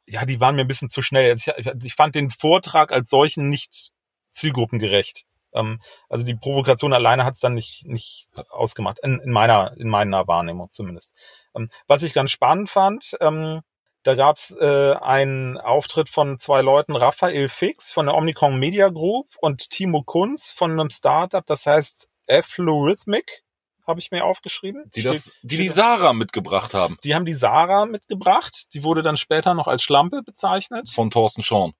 ja, 0.06 0.24
die 0.24 0.40
waren 0.40 0.56
mir 0.56 0.62
ein 0.62 0.68
bisschen 0.68 0.90
zu 0.90 1.02
schnell. 1.02 1.30
Also 1.30 1.52
ich, 1.56 1.66
ich 1.84 1.94
fand 1.94 2.14
den 2.14 2.30
Vortrag 2.30 2.92
als 2.92 3.10
solchen 3.10 3.48
nicht 3.48 3.90
zielgruppengerecht. 4.32 5.24
Ähm, 5.52 5.80
also 6.08 6.24
die 6.24 6.34
Provokation 6.34 6.92
alleine 6.92 7.24
hat's 7.24 7.40
dann 7.40 7.54
nicht, 7.54 7.86
nicht 7.86 8.28
ausgemacht, 8.50 8.98
in, 9.02 9.20
in 9.20 9.30
meiner, 9.30 9.74
in 9.76 9.88
meiner 9.88 10.26
Wahrnehmung 10.26 10.70
zumindest. 10.70 11.12
Ähm, 11.54 11.70
was 11.86 12.02
ich 12.02 12.12
ganz 12.12 12.30
spannend 12.30 12.70
fand, 12.70 13.16
ähm, 13.20 13.62
da 14.04 14.14
gab's 14.14 14.52
äh, 14.58 14.94
einen 14.94 15.58
Auftritt 15.58 16.08
von 16.08 16.38
zwei 16.38 16.62
Leuten, 16.62 16.96
Raphael 16.96 17.48
Fix 17.48 17.92
von 17.92 18.06
der 18.06 18.14
Omnicom 18.14 18.58
Media 18.58 18.88
Group 18.88 19.26
und 19.40 19.70
Timo 19.70 20.02
Kunz 20.02 20.50
von 20.52 20.70
einem 20.72 20.90
Startup, 20.90 21.44
das 21.44 21.66
heißt 21.66 22.08
Aflorhythmic, 22.28 23.42
habe 23.86 24.00
ich 24.00 24.10
mir 24.10 24.24
aufgeschrieben. 24.24 24.84
Die 24.94 25.00
Steht- 25.00 25.14
das, 25.14 25.32
die 25.42 25.56
die 25.56 25.68
Sarah 25.70 26.12
mitgebracht 26.12 26.74
haben. 26.74 26.96
die 27.04 27.14
haben 27.14 27.24
die 27.24 27.32
Sarah 27.34 27.86
mitgebracht. 27.86 28.66
Die 28.74 28.84
wurde 28.84 29.02
dann 29.02 29.16
später 29.16 29.54
noch 29.54 29.66
als 29.66 29.82
Schlampe 29.82 30.22
bezeichnet. 30.22 30.90
Von 30.90 31.10
Thorsten 31.10 31.42
Schorn. 31.42 31.72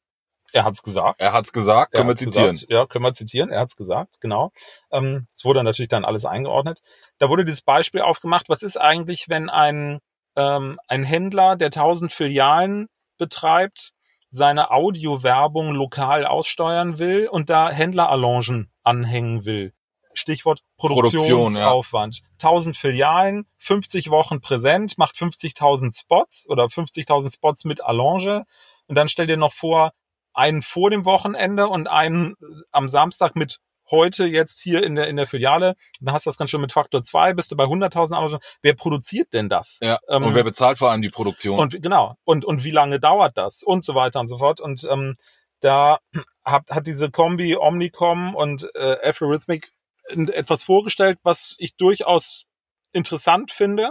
Er 0.52 0.64
hat's 0.64 0.82
gesagt. 0.82 1.20
Er 1.20 1.32
hat's 1.32 1.52
gesagt, 1.52 1.94
Er 1.94 1.98
können 1.98 2.08
wir 2.08 2.16
zitieren. 2.16 2.52
Gesagt. 2.52 2.72
Ja, 2.72 2.86
können 2.86 3.04
wir 3.04 3.12
zitieren. 3.12 3.50
Er 3.50 3.60
hat's 3.60 3.76
gesagt, 3.76 4.20
genau. 4.20 4.52
Ähm, 4.90 5.26
es 5.34 5.44
wurde 5.44 5.62
natürlich 5.62 5.88
dann 5.88 6.04
alles 6.04 6.24
eingeordnet. 6.24 6.80
Da 7.18 7.28
wurde 7.28 7.44
dieses 7.44 7.62
Beispiel 7.62 8.00
aufgemacht. 8.00 8.48
Was 8.48 8.62
ist 8.62 8.76
eigentlich, 8.76 9.28
wenn 9.28 9.50
ein, 9.50 10.00
ähm, 10.36 10.78
ein 10.88 11.04
Händler, 11.04 11.56
der 11.56 11.70
tausend 11.70 12.12
Filialen 12.12 12.88
betreibt, 13.18 13.92
seine 14.30 14.70
Audiowerbung 14.70 15.72
lokal 15.72 16.26
aussteuern 16.26 16.98
will 16.98 17.28
und 17.28 17.50
da 17.50 17.70
Händlerallongen 17.70 18.70
anhängen 18.82 19.44
will? 19.44 19.72
Stichwort 20.14 20.60
Produktion, 20.76 21.22
Produktionsaufwand. 21.22 22.22
1000 22.42 22.76
Filialen, 22.76 23.46
50 23.58 24.10
Wochen 24.10 24.40
präsent, 24.40 24.98
macht 24.98 25.14
50.000 25.14 25.96
Spots 25.96 26.48
oder 26.48 26.64
50.000 26.64 27.32
Spots 27.32 27.64
mit 27.64 27.84
Allonge. 27.84 28.44
Und 28.86 28.96
dann 28.96 29.08
stell 29.08 29.26
dir 29.26 29.36
noch 29.36 29.52
vor, 29.52 29.92
einen 30.38 30.62
vor 30.62 30.90
dem 30.90 31.04
Wochenende 31.04 31.68
und 31.68 31.88
einen 31.88 32.36
am 32.70 32.88
Samstag 32.88 33.34
mit 33.34 33.58
heute 33.90 34.26
jetzt 34.26 34.60
hier 34.60 34.84
in 34.84 34.94
der, 34.94 35.08
in 35.08 35.16
der 35.16 35.26
Filiale. 35.26 35.74
Dann 36.00 36.14
hast 36.14 36.26
du 36.26 36.30
das 36.30 36.36
ganz 36.36 36.50
schön 36.50 36.60
mit 36.60 36.72
Faktor 36.72 37.02
2, 37.02 37.34
bist 37.34 37.50
du 37.50 37.56
bei 37.56 37.64
100.000 37.64 38.14
Allonge. 38.14 38.38
Wer 38.62 38.74
produziert 38.74 39.32
denn 39.32 39.48
das? 39.48 39.78
Ja. 39.82 39.98
Ähm, 40.08 40.24
und 40.24 40.34
wer 40.34 40.44
bezahlt 40.44 40.78
vor 40.78 40.90
allem 40.90 41.02
die 41.02 41.08
Produktion? 41.08 41.58
und 41.58 41.82
genau. 41.82 42.14
Und, 42.24 42.44
und 42.44 42.64
wie 42.64 42.70
lange 42.70 43.00
dauert 43.00 43.36
das? 43.36 43.62
Und 43.62 43.84
so 43.84 43.94
weiter 43.94 44.20
und 44.20 44.28
so 44.28 44.38
fort. 44.38 44.60
Und 44.60 44.86
ähm, 44.90 45.16
da 45.60 45.98
hat, 46.44 46.70
hat 46.70 46.86
diese 46.86 47.10
Kombi 47.10 47.56
Omnicom 47.56 48.34
und 48.34 48.68
äh, 48.74 48.96
Algorithmic 49.02 49.72
etwas 50.10 50.62
vorgestellt, 50.62 51.18
was 51.22 51.54
ich 51.58 51.76
durchaus 51.76 52.44
interessant 52.92 53.50
finde. 53.50 53.90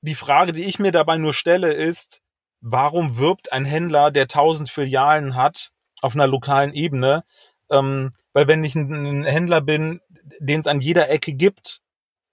Die 0.00 0.16
Frage, 0.16 0.52
die 0.52 0.64
ich 0.64 0.78
mir 0.78 0.90
dabei 0.90 1.16
nur 1.16 1.32
stelle, 1.32 1.72
ist, 1.72 2.20
warum 2.60 3.18
wirbt 3.18 3.52
ein 3.52 3.64
Händler, 3.64 4.10
der 4.10 4.26
tausend 4.26 4.68
Filialen 4.68 5.36
hat, 5.36 5.70
auf 6.04 6.14
einer 6.14 6.26
lokalen 6.26 6.72
Ebene? 6.72 7.24
Ähm, 7.70 8.12
weil 8.32 8.46
wenn 8.46 8.62
ich 8.62 8.74
ein, 8.74 8.92
ein 8.92 9.24
Händler 9.24 9.60
bin, 9.60 10.00
den 10.38 10.60
es 10.60 10.66
an 10.66 10.80
jeder 10.80 11.10
Ecke 11.10 11.34
gibt, 11.34 11.80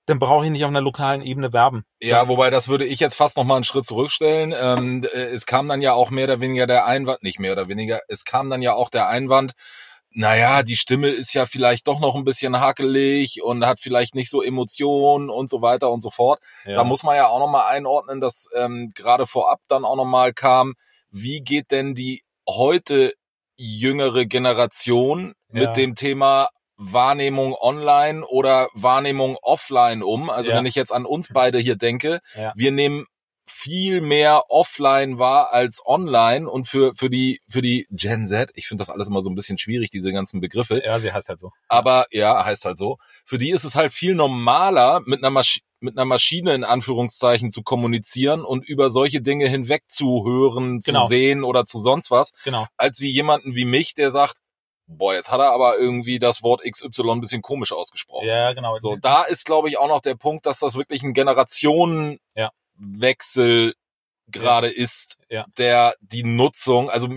dann 0.05 0.19
brauche 0.19 0.45
ich 0.45 0.51
nicht 0.51 0.65
auf 0.65 0.69
einer 0.69 0.81
lokalen 0.81 1.21
Ebene 1.21 1.53
werben. 1.53 1.85
Ja, 2.01 2.27
wobei 2.27 2.49
das 2.49 2.67
würde 2.67 2.85
ich 2.85 2.99
jetzt 2.99 3.15
fast 3.15 3.37
noch 3.37 3.43
mal 3.43 3.55
einen 3.55 3.63
Schritt 3.63 3.85
zurückstellen. 3.85 4.53
Ähm, 4.57 5.03
äh, 5.13 5.17
es 5.17 5.45
kam 5.45 5.67
dann 5.67 5.81
ja 5.81 5.93
auch 5.93 6.09
mehr 6.09 6.25
oder 6.25 6.41
weniger 6.41 6.67
der 6.67 6.85
Einwand, 6.85 7.23
nicht 7.23 7.39
mehr 7.39 7.53
oder 7.53 7.67
weniger, 7.67 8.01
es 8.07 8.25
kam 8.25 8.49
dann 8.49 8.61
ja 8.61 8.73
auch 8.73 8.89
der 8.89 9.07
Einwand, 9.07 9.53
naja, 10.13 10.61
die 10.63 10.75
Stimme 10.75 11.09
ist 11.09 11.33
ja 11.33 11.45
vielleicht 11.45 11.87
doch 11.87 12.01
noch 12.01 12.15
ein 12.15 12.25
bisschen 12.25 12.59
hakelig 12.59 13.41
und 13.41 13.65
hat 13.65 13.79
vielleicht 13.79 14.13
nicht 14.13 14.29
so 14.29 14.41
Emotionen 14.41 15.29
und 15.29 15.49
so 15.49 15.61
weiter 15.61 15.89
und 15.89 16.01
so 16.01 16.09
fort. 16.09 16.41
Ja. 16.65 16.75
Da 16.75 16.83
muss 16.83 17.03
man 17.03 17.15
ja 17.15 17.27
auch 17.27 17.39
noch 17.39 17.47
mal 17.47 17.67
einordnen, 17.67 18.19
dass 18.19 18.49
ähm, 18.53 18.91
gerade 18.93 19.25
vorab 19.25 19.61
dann 19.69 19.85
auch 19.85 19.95
noch 19.95 20.05
mal 20.05 20.33
kam, 20.33 20.73
wie 21.11 21.41
geht 21.41 21.71
denn 21.71 21.95
die 21.95 22.23
heute 22.47 23.13
jüngere 23.57 24.25
Generation 24.25 25.33
Ja. 25.53 25.67
mit 25.67 25.77
dem 25.77 25.95
Thema 25.95 26.47
Wahrnehmung 26.77 27.53
online 27.59 28.25
oder 28.25 28.67
Wahrnehmung 28.73 29.37
offline 29.41 30.01
um? 30.03 30.29
Also 30.29 30.51
Ja. 30.51 30.57
wenn 30.57 30.65
ich 30.65 30.75
jetzt 30.75 30.91
an 30.91 31.05
uns 31.05 31.27
beide 31.31 31.59
hier 31.59 31.75
denke, 31.75 32.19
Ja. 32.35 32.53
wir 32.55 32.71
nehmen 32.71 33.05
viel 33.47 33.99
mehr 34.01 34.43
offline 34.49 35.19
wahr 35.19 35.51
als 35.51 35.81
online 35.85 36.49
und 36.49 36.67
für 36.67 36.93
für 36.95 37.09
die 37.09 37.41
für 37.49 37.61
die 37.61 37.85
Gen 37.91 38.25
Z, 38.25 38.51
ich 38.55 38.67
finde 38.67 38.81
das 38.81 38.89
alles 38.89 39.09
immer 39.09 39.21
so 39.21 39.29
ein 39.29 39.35
bisschen 39.35 39.57
schwierig 39.57 39.89
diese 39.89 40.11
ganzen 40.13 40.39
Begriffe, 40.39 40.81
ja, 40.85 40.97
sie 40.99 41.11
heißt 41.11 41.27
halt 41.27 41.39
so. 41.39 41.51
aber 41.67 42.05
ja, 42.11 42.45
heißt 42.45 42.63
halt 42.65 42.77
so. 42.77 42.97
Für 43.25 43.37
die 43.37 43.51
ist 43.51 43.65
es 43.65 43.75
halt 43.75 43.91
viel 43.91 44.15
normaler, 44.15 45.01
mit 45.05 45.19
einer, 45.19 45.31
Masch 45.31 45.59
mit 45.81 45.97
einer 45.97 46.05
Maschine 46.05 46.53
in 46.53 46.63
Anführungszeichen 46.63 47.51
zu 47.51 47.63
kommunizieren 47.63 48.43
und 48.45 48.63
über 48.65 48.89
solche 48.89 49.21
Dinge 49.21 49.47
hinweg 49.49 49.83
zu 49.87 50.23
hören, 50.25 50.79
Genau. 50.79 51.01
zu 51.03 51.07
sehen 51.07 51.43
oder 51.43 51.65
zu 51.65 51.79
sonst 51.79 52.11
was, 52.11 52.31
Genau. 52.43 52.67
als 52.77 52.99
wie 53.01 53.09
jemanden 53.09 53.55
wie 53.55 53.65
mich, 53.65 53.93
der 53.95 54.11
sagt, 54.11 54.37
boah, 54.87 55.13
jetzt 55.13 55.31
hat 55.31 55.39
er 55.39 55.51
aber 55.51 55.77
irgendwie 55.77 56.19
das 56.19 56.43
Wort 56.43 56.61
XY 56.69 57.11
ein 57.11 57.21
bisschen 57.21 57.41
komisch 57.41 57.71
ausgesprochen. 57.71 58.27
Ja, 58.27 58.53
genau. 58.53 58.77
So, 58.79 58.97
da 58.97 59.23
ist, 59.23 59.45
glaube 59.45 59.69
ich, 59.69 59.77
auch 59.77 59.87
noch 59.87 60.01
der 60.01 60.15
Punkt, 60.15 60.45
dass 60.45 60.59
das 60.59 60.75
wirklich 60.75 61.01
ein 61.03 61.13
Generationenwechsel 62.77 63.73
gerade 64.27 64.67
ist, 64.69 65.17
Ja. 65.29 65.45
der 65.57 65.95
die 66.01 66.23
Nutzung, 66.23 66.89
also 66.89 67.09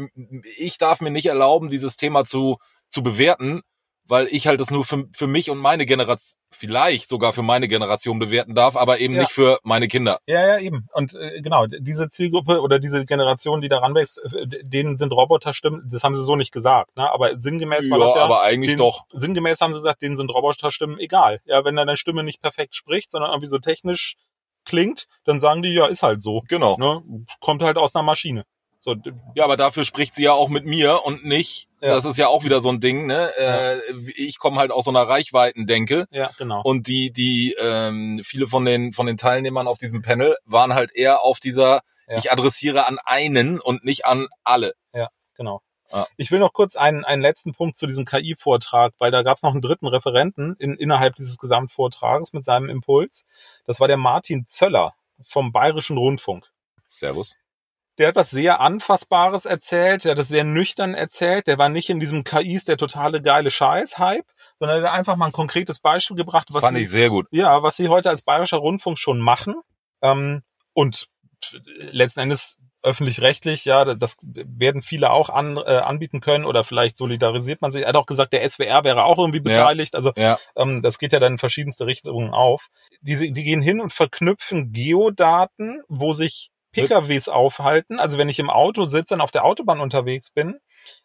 ich 0.57 0.79
darf 0.79 1.01
mir 1.01 1.11
nicht 1.11 1.27
erlauben, 1.27 1.69
dieses 1.71 1.97
Thema 1.97 2.25
zu, 2.25 2.59
zu 2.89 3.03
bewerten, 3.03 3.63
weil 4.07 4.29
ich 4.31 4.47
halt 4.47 4.61
das 4.61 4.71
nur 4.71 4.85
für, 4.85 5.05
für 5.15 5.27
mich 5.27 5.51
und 5.51 5.59
meine 5.59 5.87
Generation, 5.87 6.39
vielleicht 6.53 7.09
sogar 7.09 7.33
für 7.33 7.43
meine 7.43 7.69
Generation 7.69 8.19
bewerten 8.19 8.55
darf, 8.55 8.77
aber 8.77 9.01
eben 9.01 9.15
Ja. 9.15 9.21
nicht 9.23 9.33
für 9.33 9.59
meine 9.63 9.89
Kinder. 9.89 10.19
Ja, 10.27 10.47
ja, 10.47 10.59
eben. 10.59 10.87
Und 10.93 11.15
äh, 11.15 11.41
genau, 11.41 11.67
diese 11.67 12.11
Zielgruppe 12.11 12.61
oder 12.61 12.79
diese 12.79 13.05
Generation, 13.05 13.61
die 13.61 13.69
da 13.69 13.79
ranwächst, 13.79 14.19
äh, 14.35 14.47
denen 14.63 14.97
sind 14.97 15.13
Roboterstimmen, 15.13 15.89
das 15.91 16.05
haben 16.05 16.15
sie 16.15 16.25
so 16.25 16.37
nicht 16.37 16.53
gesagt, 16.53 16.97
ne? 16.97 17.11
aber 17.11 17.39
sinngemäß 17.39 17.91
war 17.91 17.99
Ja, 17.99 18.05
das 18.05 18.15
ja, 18.15 18.25
aber 18.25 18.43
eigentlich 18.43 18.73
den, 18.73 18.79
doch. 18.79 19.05
sinngemäß 19.13 19.61
haben 19.61 19.73
sie 19.73 19.79
gesagt, 19.79 20.03
denen 20.03 20.17
sind 20.17 20.31
Roboterstimmen 20.31 20.99
egal. 20.99 21.41
Ja, 21.45 21.65
wenn 21.65 21.77
deine 21.77 21.97
Stimme 21.97 22.23
nicht 22.23 22.43
perfekt 22.43 22.75
spricht, 22.75 23.11
sondern 23.11 23.31
irgendwie 23.31 23.49
so 23.49 23.59
technisch 23.59 24.17
klingt, 24.65 25.07
dann 25.25 25.41
sagen 25.41 25.63
die, 25.63 25.75
ja, 25.75 25.87
ist 25.87 26.03
halt 26.03 26.23
so. 26.23 26.43
Genau. 26.49 26.77
Ne? 26.79 27.03
Kommt 27.41 27.63
halt 27.63 27.77
aus 27.79 27.95
einer 27.95 28.03
Maschine. 28.03 28.45
So, 28.85 28.95
Ja, 29.35 29.45
aber 29.45 29.57
dafür 29.57 29.85
spricht 29.85 30.15
sie 30.15 30.25
ja 30.25 30.33
auch 30.35 30.51
mit 30.51 30.67
mir 30.67 31.05
und 31.05 31.25
nicht. 31.25 31.69
Ja. 31.81 31.95
Das 31.95 32.05
ist 32.05 32.19
ja 32.19 32.29
auch 32.29 32.45
wieder 32.45 32.61
so 32.61 32.69
ein 32.69 32.81
Ding, 32.81 33.07
ne? 33.07 33.35
Äh, 33.37 33.81
ich 34.15 34.39
komme 34.39 34.59
halt 34.59 34.71
aus 34.71 34.85
so 34.85 34.91
einer 34.91 35.09
Reichweitendenke. 35.09 36.07
ja, 36.11 36.31
genau. 36.37 36.61
Und 36.63 36.87
die, 36.87 37.11
die, 37.11 37.57
ähm, 37.59 38.21
viele 38.23 38.47
von 38.47 38.65
den, 38.67 38.93
von 38.93 39.07
den 39.07 39.17
Teilnehmern 39.17 39.67
auf 39.67 39.79
diesem 39.79 40.03
Panel 40.03 40.37
waren 40.45 40.75
halt 40.75 40.93
eher 40.95 41.23
auf 41.23 41.41
dieser, 41.41 41.81
Ja. 42.09 42.19
ich 42.19 42.31
adressiere 42.31 42.87
an 42.87 42.99
einen 43.05 43.59
und 43.61 43.85
nicht 43.85 44.05
an 44.07 44.29
alle. 44.45 44.75
Genau. 45.37 45.63
Ja. 45.93 46.07
Ich 46.17 46.31
will 46.31 46.39
noch 46.39 46.53
kurz 46.53 46.77
einen, 46.77 47.05
einen 47.05 47.23
letzten 47.23 47.55
Punkt 47.55 47.77
zu 47.77 47.87
diesem 47.89 48.05
KI-Vortrag, 48.05 48.93
weil 48.99 49.11
da 49.11 49.23
gab 49.23 49.37
es 49.37 49.43
noch 49.43 49.51
einen 49.51 49.63
dritten 49.63 49.87
Referenten 49.89 50.55
in, 50.61 50.75
innerhalb 50.77 51.17
dieses 51.17 51.39
Gesamtvortrages 51.39 52.33
mit 52.33 52.45
seinem 52.45 52.69
Impuls. 52.69 53.25
Das 53.67 53.81
war 53.81 53.89
der 53.89 53.97
Martin 53.97 54.47
Zöller 54.47 54.95
vom 55.27 55.51
Bayerischen 55.53 55.97
Rundfunk. 55.99 56.53
Servus. 56.87 57.37
Der 57.99 58.09
hat 58.09 58.17
was 58.17 58.31
sehr 58.31 58.61
Anfassbares 58.61 59.45
erzählt, 59.45 60.05
der 60.05 60.13
hat 60.13 60.19
das 60.19 60.29
sehr 60.29 60.45
nüchtern 60.45 60.95
erzählt, 60.95 61.47
der 61.47 61.59
war 61.59 61.69
nicht 61.69 61.89
in 61.91 62.01
diesem 62.01 62.25
KIs 62.25 62.65
der 62.65 62.77
totale 62.77 63.23
geile 63.23 63.51
Scheiß-Hype, 63.51 64.27
sondern 64.57 64.81
der 64.83 64.91
hat 64.91 64.99
einfach 64.99 65.17
mal 65.17 65.27
ein 65.27 65.33
konkretes 65.33 65.79
Beispiel 65.81 66.17
gebracht, 66.17 66.49
was 66.51 66.61
Fand 66.63 66.77
sie, 66.77 66.83
ich 66.83 66.91
sehr 66.91 67.11
gut. 67.11 67.27
ja, 67.31 67.63
was 67.63 67.77
sie 67.77 67.89
heute 67.89 68.11
als 68.11 68.23
Bayerischer 68.23 68.57
Rundfunk 68.59 68.99
schon 68.99 69.21
machen. 69.21 69.55
Ähm, 70.03 70.43
und 70.73 71.07
letzten 71.77 72.21
Endes 72.21 72.59
öffentlich-rechtlich, 72.83 73.65
ja, 73.65 73.95
das 73.95 74.17
werden 74.23 74.83
viele 74.83 75.11
auch 75.11 75.31
an, 75.31 75.57
äh, 75.57 75.77
anbieten 75.79 76.21
können 76.21 76.45
oder 76.45 76.65
vielleicht 76.65 76.97
solidarisiert 76.99 77.63
man 77.63 77.73
sich. 77.73 77.83
Er 77.83 77.89
hat 77.89 77.97
auch 77.97 78.07
gesagt, 78.07 78.33
der 78.33 78.47
SWR 78.47 78.85
wäre 78.85 79.05
auch 79.05 79.19
irgendwie 79.19 79.41
beteiligt. 79.41 79.95
Also 79.95 80.13
Ja. 80.17 80.39
ähm, 80.55 80.83
das 80.83 80.99
geht 80.99 81.13
ja 81.13 81.19
dann 81.19 81.33
in 81.35 81.39
verschiedenste 81.39 81.87
Richtungen 81.87 82.35
auf. 82.35 82.69
Diese, 83.01 83.31
die 83.31 83.43
gehen 83.43 83.63
hin 83.63 83.81
und 83.81 83.93
verknüpfen 83.93 84.73
Geodaten, 84.73 85.83
wo 85.89 86.13
sich 86.13 86.51
PKWs 86.75 87.29
aufhalten. 87.29 87.99
Also 87.99 88.19
wenn 88.19 88.29
ich 88.29 88.39
im 88.39 88.51
Auto 88.51 88.85
sitze 88.87 89.15
und 89.15 89.21
auf 89.21 89.31
der 89.31 89.45
Autobahn 89.45 89.81
unterwegs 89.81 90.31
bin, 90.31 90.59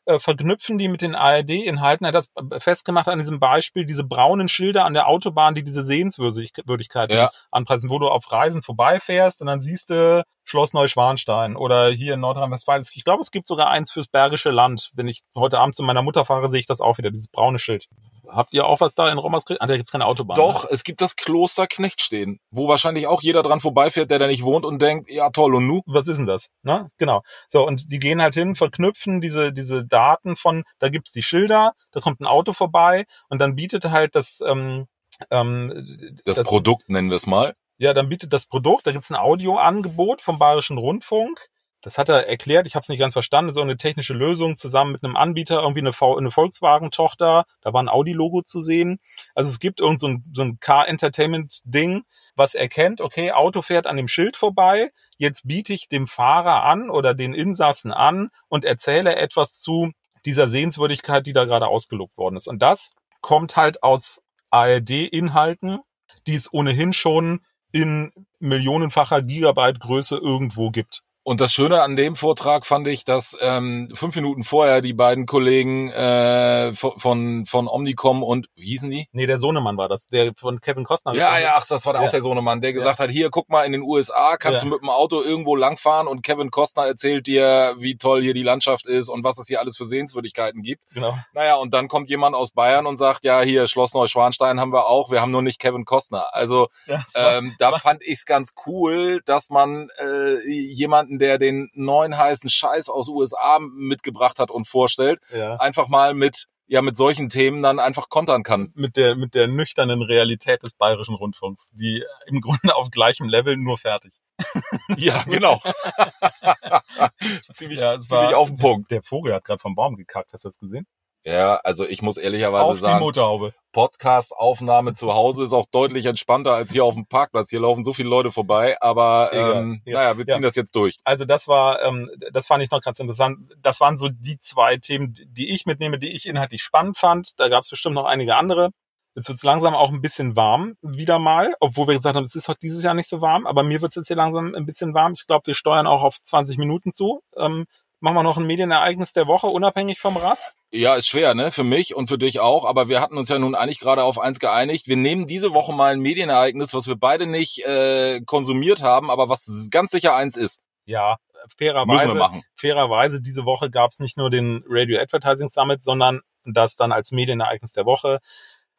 äh, 0.06 0.20
verknüpfen 0.20 0.78
die 0.78 0.88
mit 0.88 1.02
den 1.02 1.16
ARD-Inhalten. 1.16 2.06
Er 2.06 2.14
hat 2.14 2.16
das 2.16 2.32
festgemacht 2.64 3.08
an 3.08 3.20
diesem 3.20 3.40
Beispiel, 3.40 3.86
diese 3.86 4.04
braunen 4.04 4.50
Schilder 4.50 4.86
an 4.86 4.94
der 4.94 5.08
Autobahn, 5.08 5.56
die 5.56 5.64
diese 5.64 5.84
Sehenswürdigkeiten 5.84 7.16
Ja. 7.16 7.32
anpreisen, 7.52 7.90
wo 7.90 8.00
du 8.00 8.08
auf 8.08 8.32
Reisen 8.32 8.62
vorbeifährst 8.62 9.42
und 9.42 9.48
dann 9.48 9.62
siehst 9.62 9.90
du 9.90 10.24
Schloss 10.44 10.74
Neuschwanstein 10.74 11.56
oder 11.56 11.90
hier 11.90 12.16
in 12.16 12.22
Nordrhein-Westfalen. 12.22 12.84
Ich 12.94 13.04
glaube, 13.04 13.22
es 13.22 13.30
gibt 13.30 13.48
sogar 13.48 13.70
eins 13.70 13.92
fürs 13.92 14.08
Bergische 14.08 14.50
Land. 14.50 14.90
Wenn 14.96 15.08
ich 15.08 15.22
heute 15.36 15.60
Abend 15.60 15.76
zu 15.76 15.84
meiner 15.84 16.02
Mutter 16.02 16.26
fahre, 16.26 16.50
sehe 16.50 16.60
ich 16.60 16.66
das 16.66 16.82
auch 16.82 16.98
wieder, 16.98 17.12
dieses 17.12 17.30
braune 17.30 17.60
Schild. 17.60 17.86
Habt 18.32 18.54
ihr 18.54 18.66
auch 18.66 18.82
was 18.82 18.94
da 18.96 19.10
in 19.12 19.18
Rommerskirchen? 19.18 19.62
Ah, 19.62 19.68
da 19.68 19.76
gibt's 19.76 19.92
keine 19.92 20.06
Autobahn. 20.06 20.36
Doch, 20.36 20.64
Ne? 20.64 20.70
es 20.72 20.84
gibt 20.84 21.02
das 21.02 21.16
Kloster 21.16 21.68
Knechtstehen, 21.68 22.40
wo 22.52 22.68
wahrscheinlich 22.68 23.08
auch 23.08 23.22
jeder 23.22 23.44
dran 23.44 23.60
vorbeifährt, 23.60 24.12
der 24.12 24.20
da 24.20 24.28
nicht 24.28 24.44
wohnt 24.44 24.66
und 24.66 24.82
denkt, 24.82 25.10
ja 25.10 25.30
toll, 25.30 25.56
und 25.56 25.68
nu? 25.68 25.82
Was 25.86 26.08
ist 26.08 26.18
denn 26.18 26.26
das? 26.26 26.50
Ne? 26.64 26.90
Genau. 26.98 27.22
So, 27.48 27.66
und 27.66 27.92
die 27.92 28.00
gehen 28.00 28.22
halt 28.22 28.36
hin, 28.36 28.56
verknüpfen 28.56 29.22
diese, 29.22 29.52
diese 29.52 29.86
Daten 29.86 30.36
von, 30.36 30.64
da 30.80 30.90
gibt's 30.90 31.12
die 31.12 31.24
Schilder, 31.24 31.74
da 31.92 32.00
kommt 32.00 32.20
ein 32.22 32.28
Auto 32.28 32.54
vorbei 32.54 33.06
und 33.30 33.40
dann 33.40 33.56
bietet 33.56 33.86
halt 33.86 34.16
das, 34.16 34.42
ähm, 34.46 34.88
ähm, 35.32 36.18
Das, 36.26 36.42
Produkt 36.44 36.90
nennen 36.90 37.10
wir 37.10 37.18
es 37.18 37.28
mal. 37.28 37.54
Ja, 37.78 37.94
dann 37.94 38.10
bietet 38.10 38.34
das 38.34 38.46
Produkt, 38.46 38.88
da 38.88 38.92
gibt's 38.92 39.10
ein 39.10 39.16
Audioangebot 39.16 40.22
vom 40.22 40.38
Bayerischen 40.38 40.78
Rundfunk. 40.78 41.48
Das 41.82 41.98
hat 41.98 42.10
er 42.10 42.28
erklärt, 42.28 42.68
ich 42.68 42.76
habe 42.76 42.82
es 42.82 42.90
nicht 42.90 43.00
ganz 43.00 43.14
verstanden, 43.14 43.54
so 43.54 43.62
eine 43.62 43.78
technische 43.78 44.14
Lösung 44.14 44.58
zusammen 44.58 44.92
mit 44.92 45.04
einem 45.04 45.16
Anbieter, 45.16 45.62
irgendwie 45.62 45.80
eine, 45.80 45.92
eine 46.18 46.32
Volkswagen-Tochter, 46.32 47.46
da 47.62 47.74
war 47.74 47.82
ein 47.82 47.90
Audi-Logo 47.90 48.42
zu 48.42 48.62
sehen. 48.62 49.00
Also 49.34 49.50
es 49.50 49.60
gibt 49.60 49.80
irgend 49.80 50.00
so 50.00 50.08
ein, 50.08 50.26
so 50.34 50.42
ein 50.42 50.60
Car-Entertainment-Ding, 50.60 52.04
was 52.36 52.56
erkennt, 52.56 53.00
okay, 53.00 53.32
Auto 53.32 53.62
fährt 53.62 53.88
an 53.88 53.98
dem 53.98 54.08
Schild 54.08 54.36
vorbei, 54.36 54.92
jetzt 55.18 55.48
biete 55.48 55.74
ich 55.74 55.88
dem 55.88 56.08
Fahrer 56.08 56.64
an 56.64 56.90
oder 56.90 57.14
den 57.14 57.34
Insassen 57.34 57.94
an 57.94 58.30
und 58.50 58.66
erzähle 58.66 59.16
etwas 59.16 59.60
zu 59.60 59.92
dieser 60.26 60.48
Sehenswürdigkeit, 60.48 61.26
die 61.26 61.34
da 61.34 61.46
gerade 61.46 61.68
ausgelobt 61.68 62.18
worden 62.18 62.36
ist. 62.36 62.48
Und 62.48 62.62
das 62.62 62.94
kommt 63.22 63.56
halt 63.56 63.84
aus 63.84 64.22
ARD-Inhalten, 64.50 65.80
die 66.28 66.36
es 66.36 66.52
ohnehin 66.52 66.94
schon 66.94 67.42
in 67.72 68.12
millionenfacher 68.40 69.22
Gigabyte 69.22 69.80
Größe 69.80 70.18
irgendwo 70.18 70.72
gibt. 70.72 71.04
Und 71.30 71.42
das 71.42 71.54
Schöne 71.54 71.84
an 71.84 71.96
dem 71.96 72.16
Vortrag 72.16 72.66
fand 72.66 72.88
ich, 72.88 73.06
dass 73.06 73.38
ähm, 73.40 73.88
fünf 73.94 74.16
Minuten 74.16 74.44
vorher 74.44 74.82
die 74.82 74.94
beiden 74.94 75.28
Kollegen 75.28 75.92
äh, 75.92 76.74
von, 76.74 77.46
von, 77.46 77.68
Omnicom 77.68 78.24
und, 78.24 78.48
wie 78.56 78.66
hießen 78.66 78.90
die? 78.90 79.08
Nee, 79.12 79.28
der 79.28 79.38
Sohnemann 79.38 79.78
war 79.78 79.88
das, 79.88 80.08
der 80.08 80.32
von 80.36 80.60
Kevin 80.60 80.86
Costner. 80.86 81.14
Ja, 81.14 81.38
ja, 81.38 81.54
ach, 81.56 81.68
das 81.68 81.86
war 81.86 81.94
Ja. 81.94 82.00
auch 82.00 82.10
der 82.10 82.24
Sohnemann, 82.24 82.62
der 82.62 82.74
gesagt 82.74 82.98
hat, 82.98 83.12
hier, 83.12 83.30
guck 83.30 83.48
mal, 83.48 83.64
in 83.64 83.74
den 83.74 83.84
USA 83.84 84.38
kannst 84.38 84.64
Ja. 84.64 84.70
du 84.70 84.74
mit 84.74 84.82
dem 84.82 84.90
Auto 84.90 85.22
irgendwo 85.22 85.56
langfahren 85.56 86.08
und 86.08 86.24
Kevin 86.24 86.50
Costner 86.50 86.88
erzählt 86.88 87.28
dir, 87.28 87.76
wie 87.78 87.96
toll 87.96 88.24
hier 88.24 88.34
die 88.34 88.42
Landschaft 88.42 88.88
ist 88.88 89.08
und 89.10 89.24
was 89.24 89.38
es 89.38 89.46
hier 89.46 89.60
alles 89.60 89.78
für 89.78 89.86
Sehenswürdigkeiten 89.86 90.64
gibt. 90.64 90.82
Genau. 90.96 91.16
Naja, 91.34 91.58
und 91.58 91.76
dann 91.76 91.90
kommt 91.90 92.10
jemand 92.10 92.36
aus 92.36 92.54
Bayern 92.54 92.88
und 92.88 92.98
sagt, 92.98 93.24
ja, 93.24 93.42
hier, 93.42 93.68
Schloss 93.68 93.94
Neuschwanstein 93.94 94.60
haben 94.60 94.74
wir 94.74 94.88
auch, 94.88 95.12
wir 95.12 95.22
haben 95.22 95.30
nur 95.32 95.44
nicht 95.44 95.60
Kevin 95.60 95.86
Costner. 95.86 96.34
Also 96.34 96.70
Ja, 96.88 97.04
war- 97.14 97.38
ähm, 97.38 97.54
da 97.60 97.78
fand 97.78 98.02
ich's 98.04 98.26
ganz 98.26 98.54
cool, 98.66 99.22
dass 99.26 99.52
man 99.52 99.90
äh, 100.02 100.40
jemanden, 100.50 101.19
der 101.20 101.38
den 101.38 101.70
neuen 101.74 102.18
heißen 102.18 102.50
Scheiß 102.50 102.90
aus 102.90 103.08
USA 103.10 103.60
mitgebracht 103.60 104.40
hat 104.40 104.50
und 104.50 104.68
vorstellt, 104.68 105.20
ja. 105.34 105.56
einfach 105.58 105.88
mal 105.88 106.14
mit 106.14 106.46
ja 106.72 106.84
mit 106.84 106.96
solchen 106.96 107.30
Themen 107.30 107.64
dann 107.64 107.80
einfach 107.80 108.10
kontern 108.10 108.44
kann. 108.44 108.72
Mit 108.76 108.96
der, 108.96 109.16
mit 109.16 109.34
der 109.34 109.48
nüchternen 109.48 110.04
Realität 110.04 110.62
des 110.62 110.74
Bayerischen 110.74 111.16
Rundfunks, 111.16 111.72
die 111.72 112.04
im 112.28 112.42
Grunde 112.42 112.76
auf 112.76 112.92
gleichem 112.92 113.28
Level 113.28 113.58
nur 113.58 113.78
fertig. 113.78 114.20
Ja, 114.98 115.24
genau. 115.24 115.60
ziemlich, 117.54 117.80
Ja, 117.80 117.98
ziemlich 118.00 118.10
war- 118.32 118.38
auf 118.38 118.50
den 118.50 118.58
Punkt. 118.58 118.92
Der 118.92 119.02
Vogel 119.04 119.34
hat 119.34 119.44
gerade 119.46 119.60
vom 119.60 119.76
Baum 119.76 119.96
gekackt, 119.96 120.34
hast 120.34 120.46
du 120.46 120.48
das 120.50 120.58
gesehen? 120.58 120.86
Ja, 121.30 121.56
also 121.64 121.86
ich 121.86 122.02
muss 122.02 122.18
ehrlicherweise 122.18 122.66
auf 122.66 122.80
sagen, 122.80 123.00
Motorhaube. 123.00 123.54
Podcast-Aufnahme 123.72 124.94
zu 124.94 125.14
Hause 125.14 125.44
ist 125.44 125.54
auch 125.54 125.68
deutlich 125.72 126.06
entspannter 126.08 126.54
als 126.54 126.72
hier 126.72 126.84
auf 126.84 126.96
dem 126.96 127.06
Parkplatz. 127.06 127.50
Hier 127.52 127.60
laufen 127.60 127.84
so 127.84 127.94
viele 127.94 128.10
Leute 128.10 128.32
vorbei, 128.32 128.78
aber 128.82 129.30
ähm, 129.32 129.82
Ja. 129.86 129.94
naja, 129.94 130.18
wir 130.18 130.26
ziehen 130.26 130.42
Ja. 130.42 130.48
das 130.48 130.56
jetzt 130.56 130.76
durch. 130.76 130.98
Also 131.04 131.26
das 131.26 131.48
war, 131.48 131.82
ähm, 131.84 132.10
das 132.32 132.48
fand 132.48 132.64
ich 132.64 132.72
noch 132.72 132.82
ganz 132.82 133.00
interessant. 133.00 133.40
Das 133.62 133.80
waren 133.80 133.98
so 133.98 134.10
die 134.10 134.38
zwei 134.40 134.78
Themen, 134.78 135.14
die 135.28 135.52
ich 135.54 135.66
mitnehme, 135.66 136.00
die 136.00 136.12
ich 136.14 136.26
inhaltlich 136.28 136.64
spannend 136.64 136.98
fand. 136.98 137.40
Da 137.40 137.48
gab 137.50 137.62
es 137.64 137.70
bestimmt 137.70 137.96
noch 137.96 138.06
einige 138.06 138.36
andere. 138.36 138.72
Jetzt 139.16 139.28
wird 139.28 139.38
es 139.38 139.44
langsam 139.44 139.76
auch 139.76 139.90
ein 139.90 140.02
bisschen 140.02 140.36
warm, 140.36 140.76
wieder 140.82 141.20
mal, 141.20 141.54
obwohl 141.60 141.88
wir 141.88 141.96
gesagt 141.96 142.16
haben, 142.16 142.24
es 142.24 142.36
ist 142.36 142.48
heute 142.48 142.60
dieses 142.62 142.84
Jahr 142.84 142.94
nicht 142.94 143.10
so 143.10 143.22
warm, 143.22 143.48
aber 143.48 143.64
mir 143.64 143.82
wird 143.82 143.92
es 143.92 143.96
jetzt 143.96 144.08
hier 144.08 144.16
langsam 144.16 144.56
ein 144.56 144.66
bisschen 144.66 144.94
warm. 144.94 145.14
Ich 145.14 145.28
glaube, 145.28 145.48
wir 145.48 145.54
steuern 145.56 145.88
auch 145.88 146.04
auf 146.04 146.20
20 146.20 146.58
Minuten 146.58 146.92
zu. 146.94 147.22
Ähm, 147.36 147.66
machen 148.00 148.16
wir 148.16 148.24
noch 148.24 148.38
ein 148.38 148.48
Medienereignis 148.48 149.12
der 149.14 149.28
Woche, 149.28 149.48
unabhängig 149.48 150.00
vom 150.00 150.16
Rass? 150.16 150.54
Ja, 150.72 150.96
ist 150.96 151.08
schwer, 151.08 151.34
ne? 151.34 151.52
Für 151.52 151.64
mich 151.64 151.96
und 151.96 152.10
für 152.10 152.20
dich 152.20 152.40
auch. 152.40 152.64
Aber 152.66 152.90
wir 152.90 153.02
hatten 153.02 153.18
uns 153.18 153.30
ja 153.30 153.40
nun 153.40 153.56
eigentlich 153.56 153.80
gerade 153.80 154.04
auf 154.04 154.20
eins 154.20 154.40
geeinigt. 154.40 154.88
Wir 154.88 154.98
nehmen 154.98 155.26
diese 155.26 155.54
Woche 155.54 155.74
mal 155.74 155.92
ein 155.94 156.00
Medienereignis, 156.00 156.74
was 156.76 156.88
wir 156.88 156.96
beide 156.96 157.26
nicht 157.26 157.66
äh, 157.66 158.22
konsumiert 158.22 158.84
haben, 158.84 159.10
aber 159.10 159.30
was 159.30 159.68
ganz 159.72 159.92
sicher 159.92 160.16
eins 160.16 160.38
ist. 160.38 160.62
Ja, 160.86 161.18
Müssen 161.44 161.58
fairerweise. 161.58 162.08
wir 162.10 162.16
machen. 162.16 162.44
fairerweise, 162.56 163.22
diese 163.22 163.46
Woche 163.46 163.70
gab 163.70 163.92
es 163.92 164.00
nicht 164.00 164.18
nur 164.18 164.30
den 164.30 164.64
Radio 164.68 165.00
Advertising 165.00 165.48
Summit, 165.48 165.82
sondern 165.82 166.22
das 166.46 166.76
dann 166.76 166.92
als 166.92 167.12
Medienereignis 167.12 167.74
der 167.74 167.86
Woche. 167.86 168.20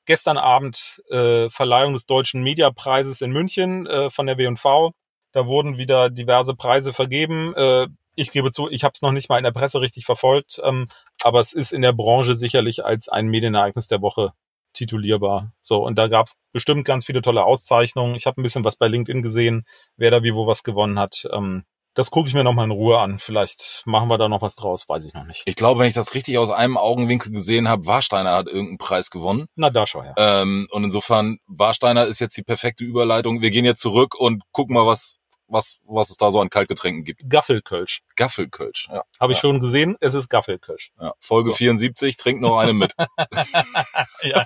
Gestern 0.07 0.39
Abend 0.39 1.03
äh, 1.11 1.49
Verleihung 1.51 1.93
des 1.93 2.07
Deutschen 2.07 2.43
Mediapreises 2.43 3.21
in 3.21 3.33
München 3.33 3.87
äh, 3.87 4.11
von 4.11 4.27
der 4.27 4.39
W&V. 4.39 4.93
Da 5.33 5.47
wurden 5.47 5.79
wieder 5.79 6.11
diverse 6.11 6.55
Preise 6.55 6.93
vergeben. 6.93 7.55
Äh, 7.55 7.89
ich 8.17 8.33
gebe 8.33 8.51
zu, 8.51 8.69
ich 8.69 8.83
habe 8.85 8.93
es 8.95 9.03
noch 9.03 9.13
nicht 9.13 9.29
mal 9.29 9.39
in 9.39 9.45
der 9.45 9.53
Presse 9.53 9.81
richtig 9.81 10.05
verfolgt, 10.05 10.61
ähm, 10.65 10.89
aber 11.25 11.41
es 11.41 11.53
ist 11.53 11.73
in 11.73 11.83
der 11.83 11.93
Branche 11.93 12.35
sicherlich 12.35 12.85
als 12.85 13.09
ein 13.09 13.29
Medienereignis 13.29 13.89
der 13.89 14.03
Woche 14.03 14.33
titulierbar. 14.73 15.53
So, 15.61 15.85
und 15.85 15.97
da 15.97 16.09
gab 16.09 16.27
es 16.27 16.37
bestimmt 16.53 16.85
ganz 16.85 17.05
viele 17.05 17.23
tolle 17.23 17.45
Auszeichnungen. 17.45 18.15
Ich 18.15 18.27
habe 18.27 18.41
ein 18.41 18.43
bisschen 18.43 18.65
was 18.65 18.77
bei 18.77 18.89
LinkedIn 18.89 19.23
gesehen, 19.23 19.65
wer 19.97 20.11
da 20.11 20.23
wie 20.23 20.35
wo 20.35 20.47
was 20.47 20.63
gewonnen 20.63 20.99
hat. 20.99 21.29
Ähm, 21.33 21.65
das 21.95 22.11
gucke 22.11 22.29
ich 22.29 22.35
mir 22.35 22.45
nochmal 22.45 22.67
in 22.67 22.71
Ruhe 22.71 23.01
an. 23.01 23.19
Vielleicht 23.19 23.83
machen 23.85 24.09
wir 24.09 24.17
da 24.17 24.29
noch 24.29 24.43
was 24.43 24.55
draus, 24.55 24.89
weiß 24.89 25.05
ich 25.05 25.15
noch 25.15 25.25
nicht. 25.25 25.43
Ich 25.47 25.57
glaube, 25.57 25.81
wenn 25.81 25.89
ich 25.89 25.95
das 25.95 26.15
richtig 26.15 26.39
aus 26.39 26.51
einem 26.51 26.77
Augenwinkel 26.77 27.33
gesehen 27.33 27.69
habe, 27.69 27.87
Warsteiner 27.87 28.33
hat 28.33 28.47
irgendeinen 28.47 28.79
Preis 28.79 29.11
gewonnen. 29.11 29.47
Na, 29.57 29.71
da 29.71 29.87
schau 29.87 30.03
her. 30.03 30.15
Ähm, 30.17 30.69
und 30.71 30.85
insofern, 30.85 31.39
Warsteiner 31.47 32.07
ist 32.07 32.21
jetzt 32.21 32.37
die 32.37 32.45
perfekte 32.45 32.85
Überleitung. 32.85 33.41
Wir 33.41 33.51
gehen 33.51 33.65
jetzt 33.65 33.81
zurück 33.81 34.15
und 34.17 34.43
gucken 34.53 34.75
mal, 34.75 34.87
was, 34.87 35.19
was, 35.51 35.79
was 35.85 36.11
es 36.11 36.17
da 36.17 36.31
so 36.31 36.41
an 36.41 36.49
Kaltgetränken 36.51 37.05
gibt. 37.05 37.23
Gaffelkölsch. 37.29 38.03
Gaffelkölsch, 38.17 38.89
ja. 38.91 39.03
Habe 39.21 39.33
ich 39.33 39.39
Ja. 39.39 39.41
schon 39.43 39.59
gesehen, 39.61 39.97
es 40.01 40.15
ist 40.15 40.29
Gaffelkölsch. 40.29 40.93
ja. 41.01 41.13
Folge 41.21 41.51
So. 41.51 41.57
74, 41.57 42.17
trink 42.17 42.41
noch 42.41 42.59
eine 42.59 42.73
mit. 42.73 42.95
ja. 44.23 44.45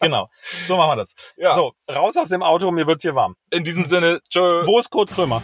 genau. 0.00 0.28
So 0.66 0.76
machen 0.76 0.90
wir 0.90 0.96
das. 0.96 1.14
Ja. 1.36 1.54
So, 1.54 1.72
raus 1.90 2.16
aus 2.16 2.28
dem 2.28 2.42
Auto, 2.42 2.70
mir 2.70 2.86
wird 2.86 3.02
hier 3.02 3.14
warm. 3.14 3.36
In 3.50 3.64
diesem 3.64 3.86
Sinne, 3.86 4.20
tschö. 4.28 4.66
Wo 4.66 4.78
ist 4.78 4.90
Kurt 4.90 5.10
Krömer? 5.10 5.42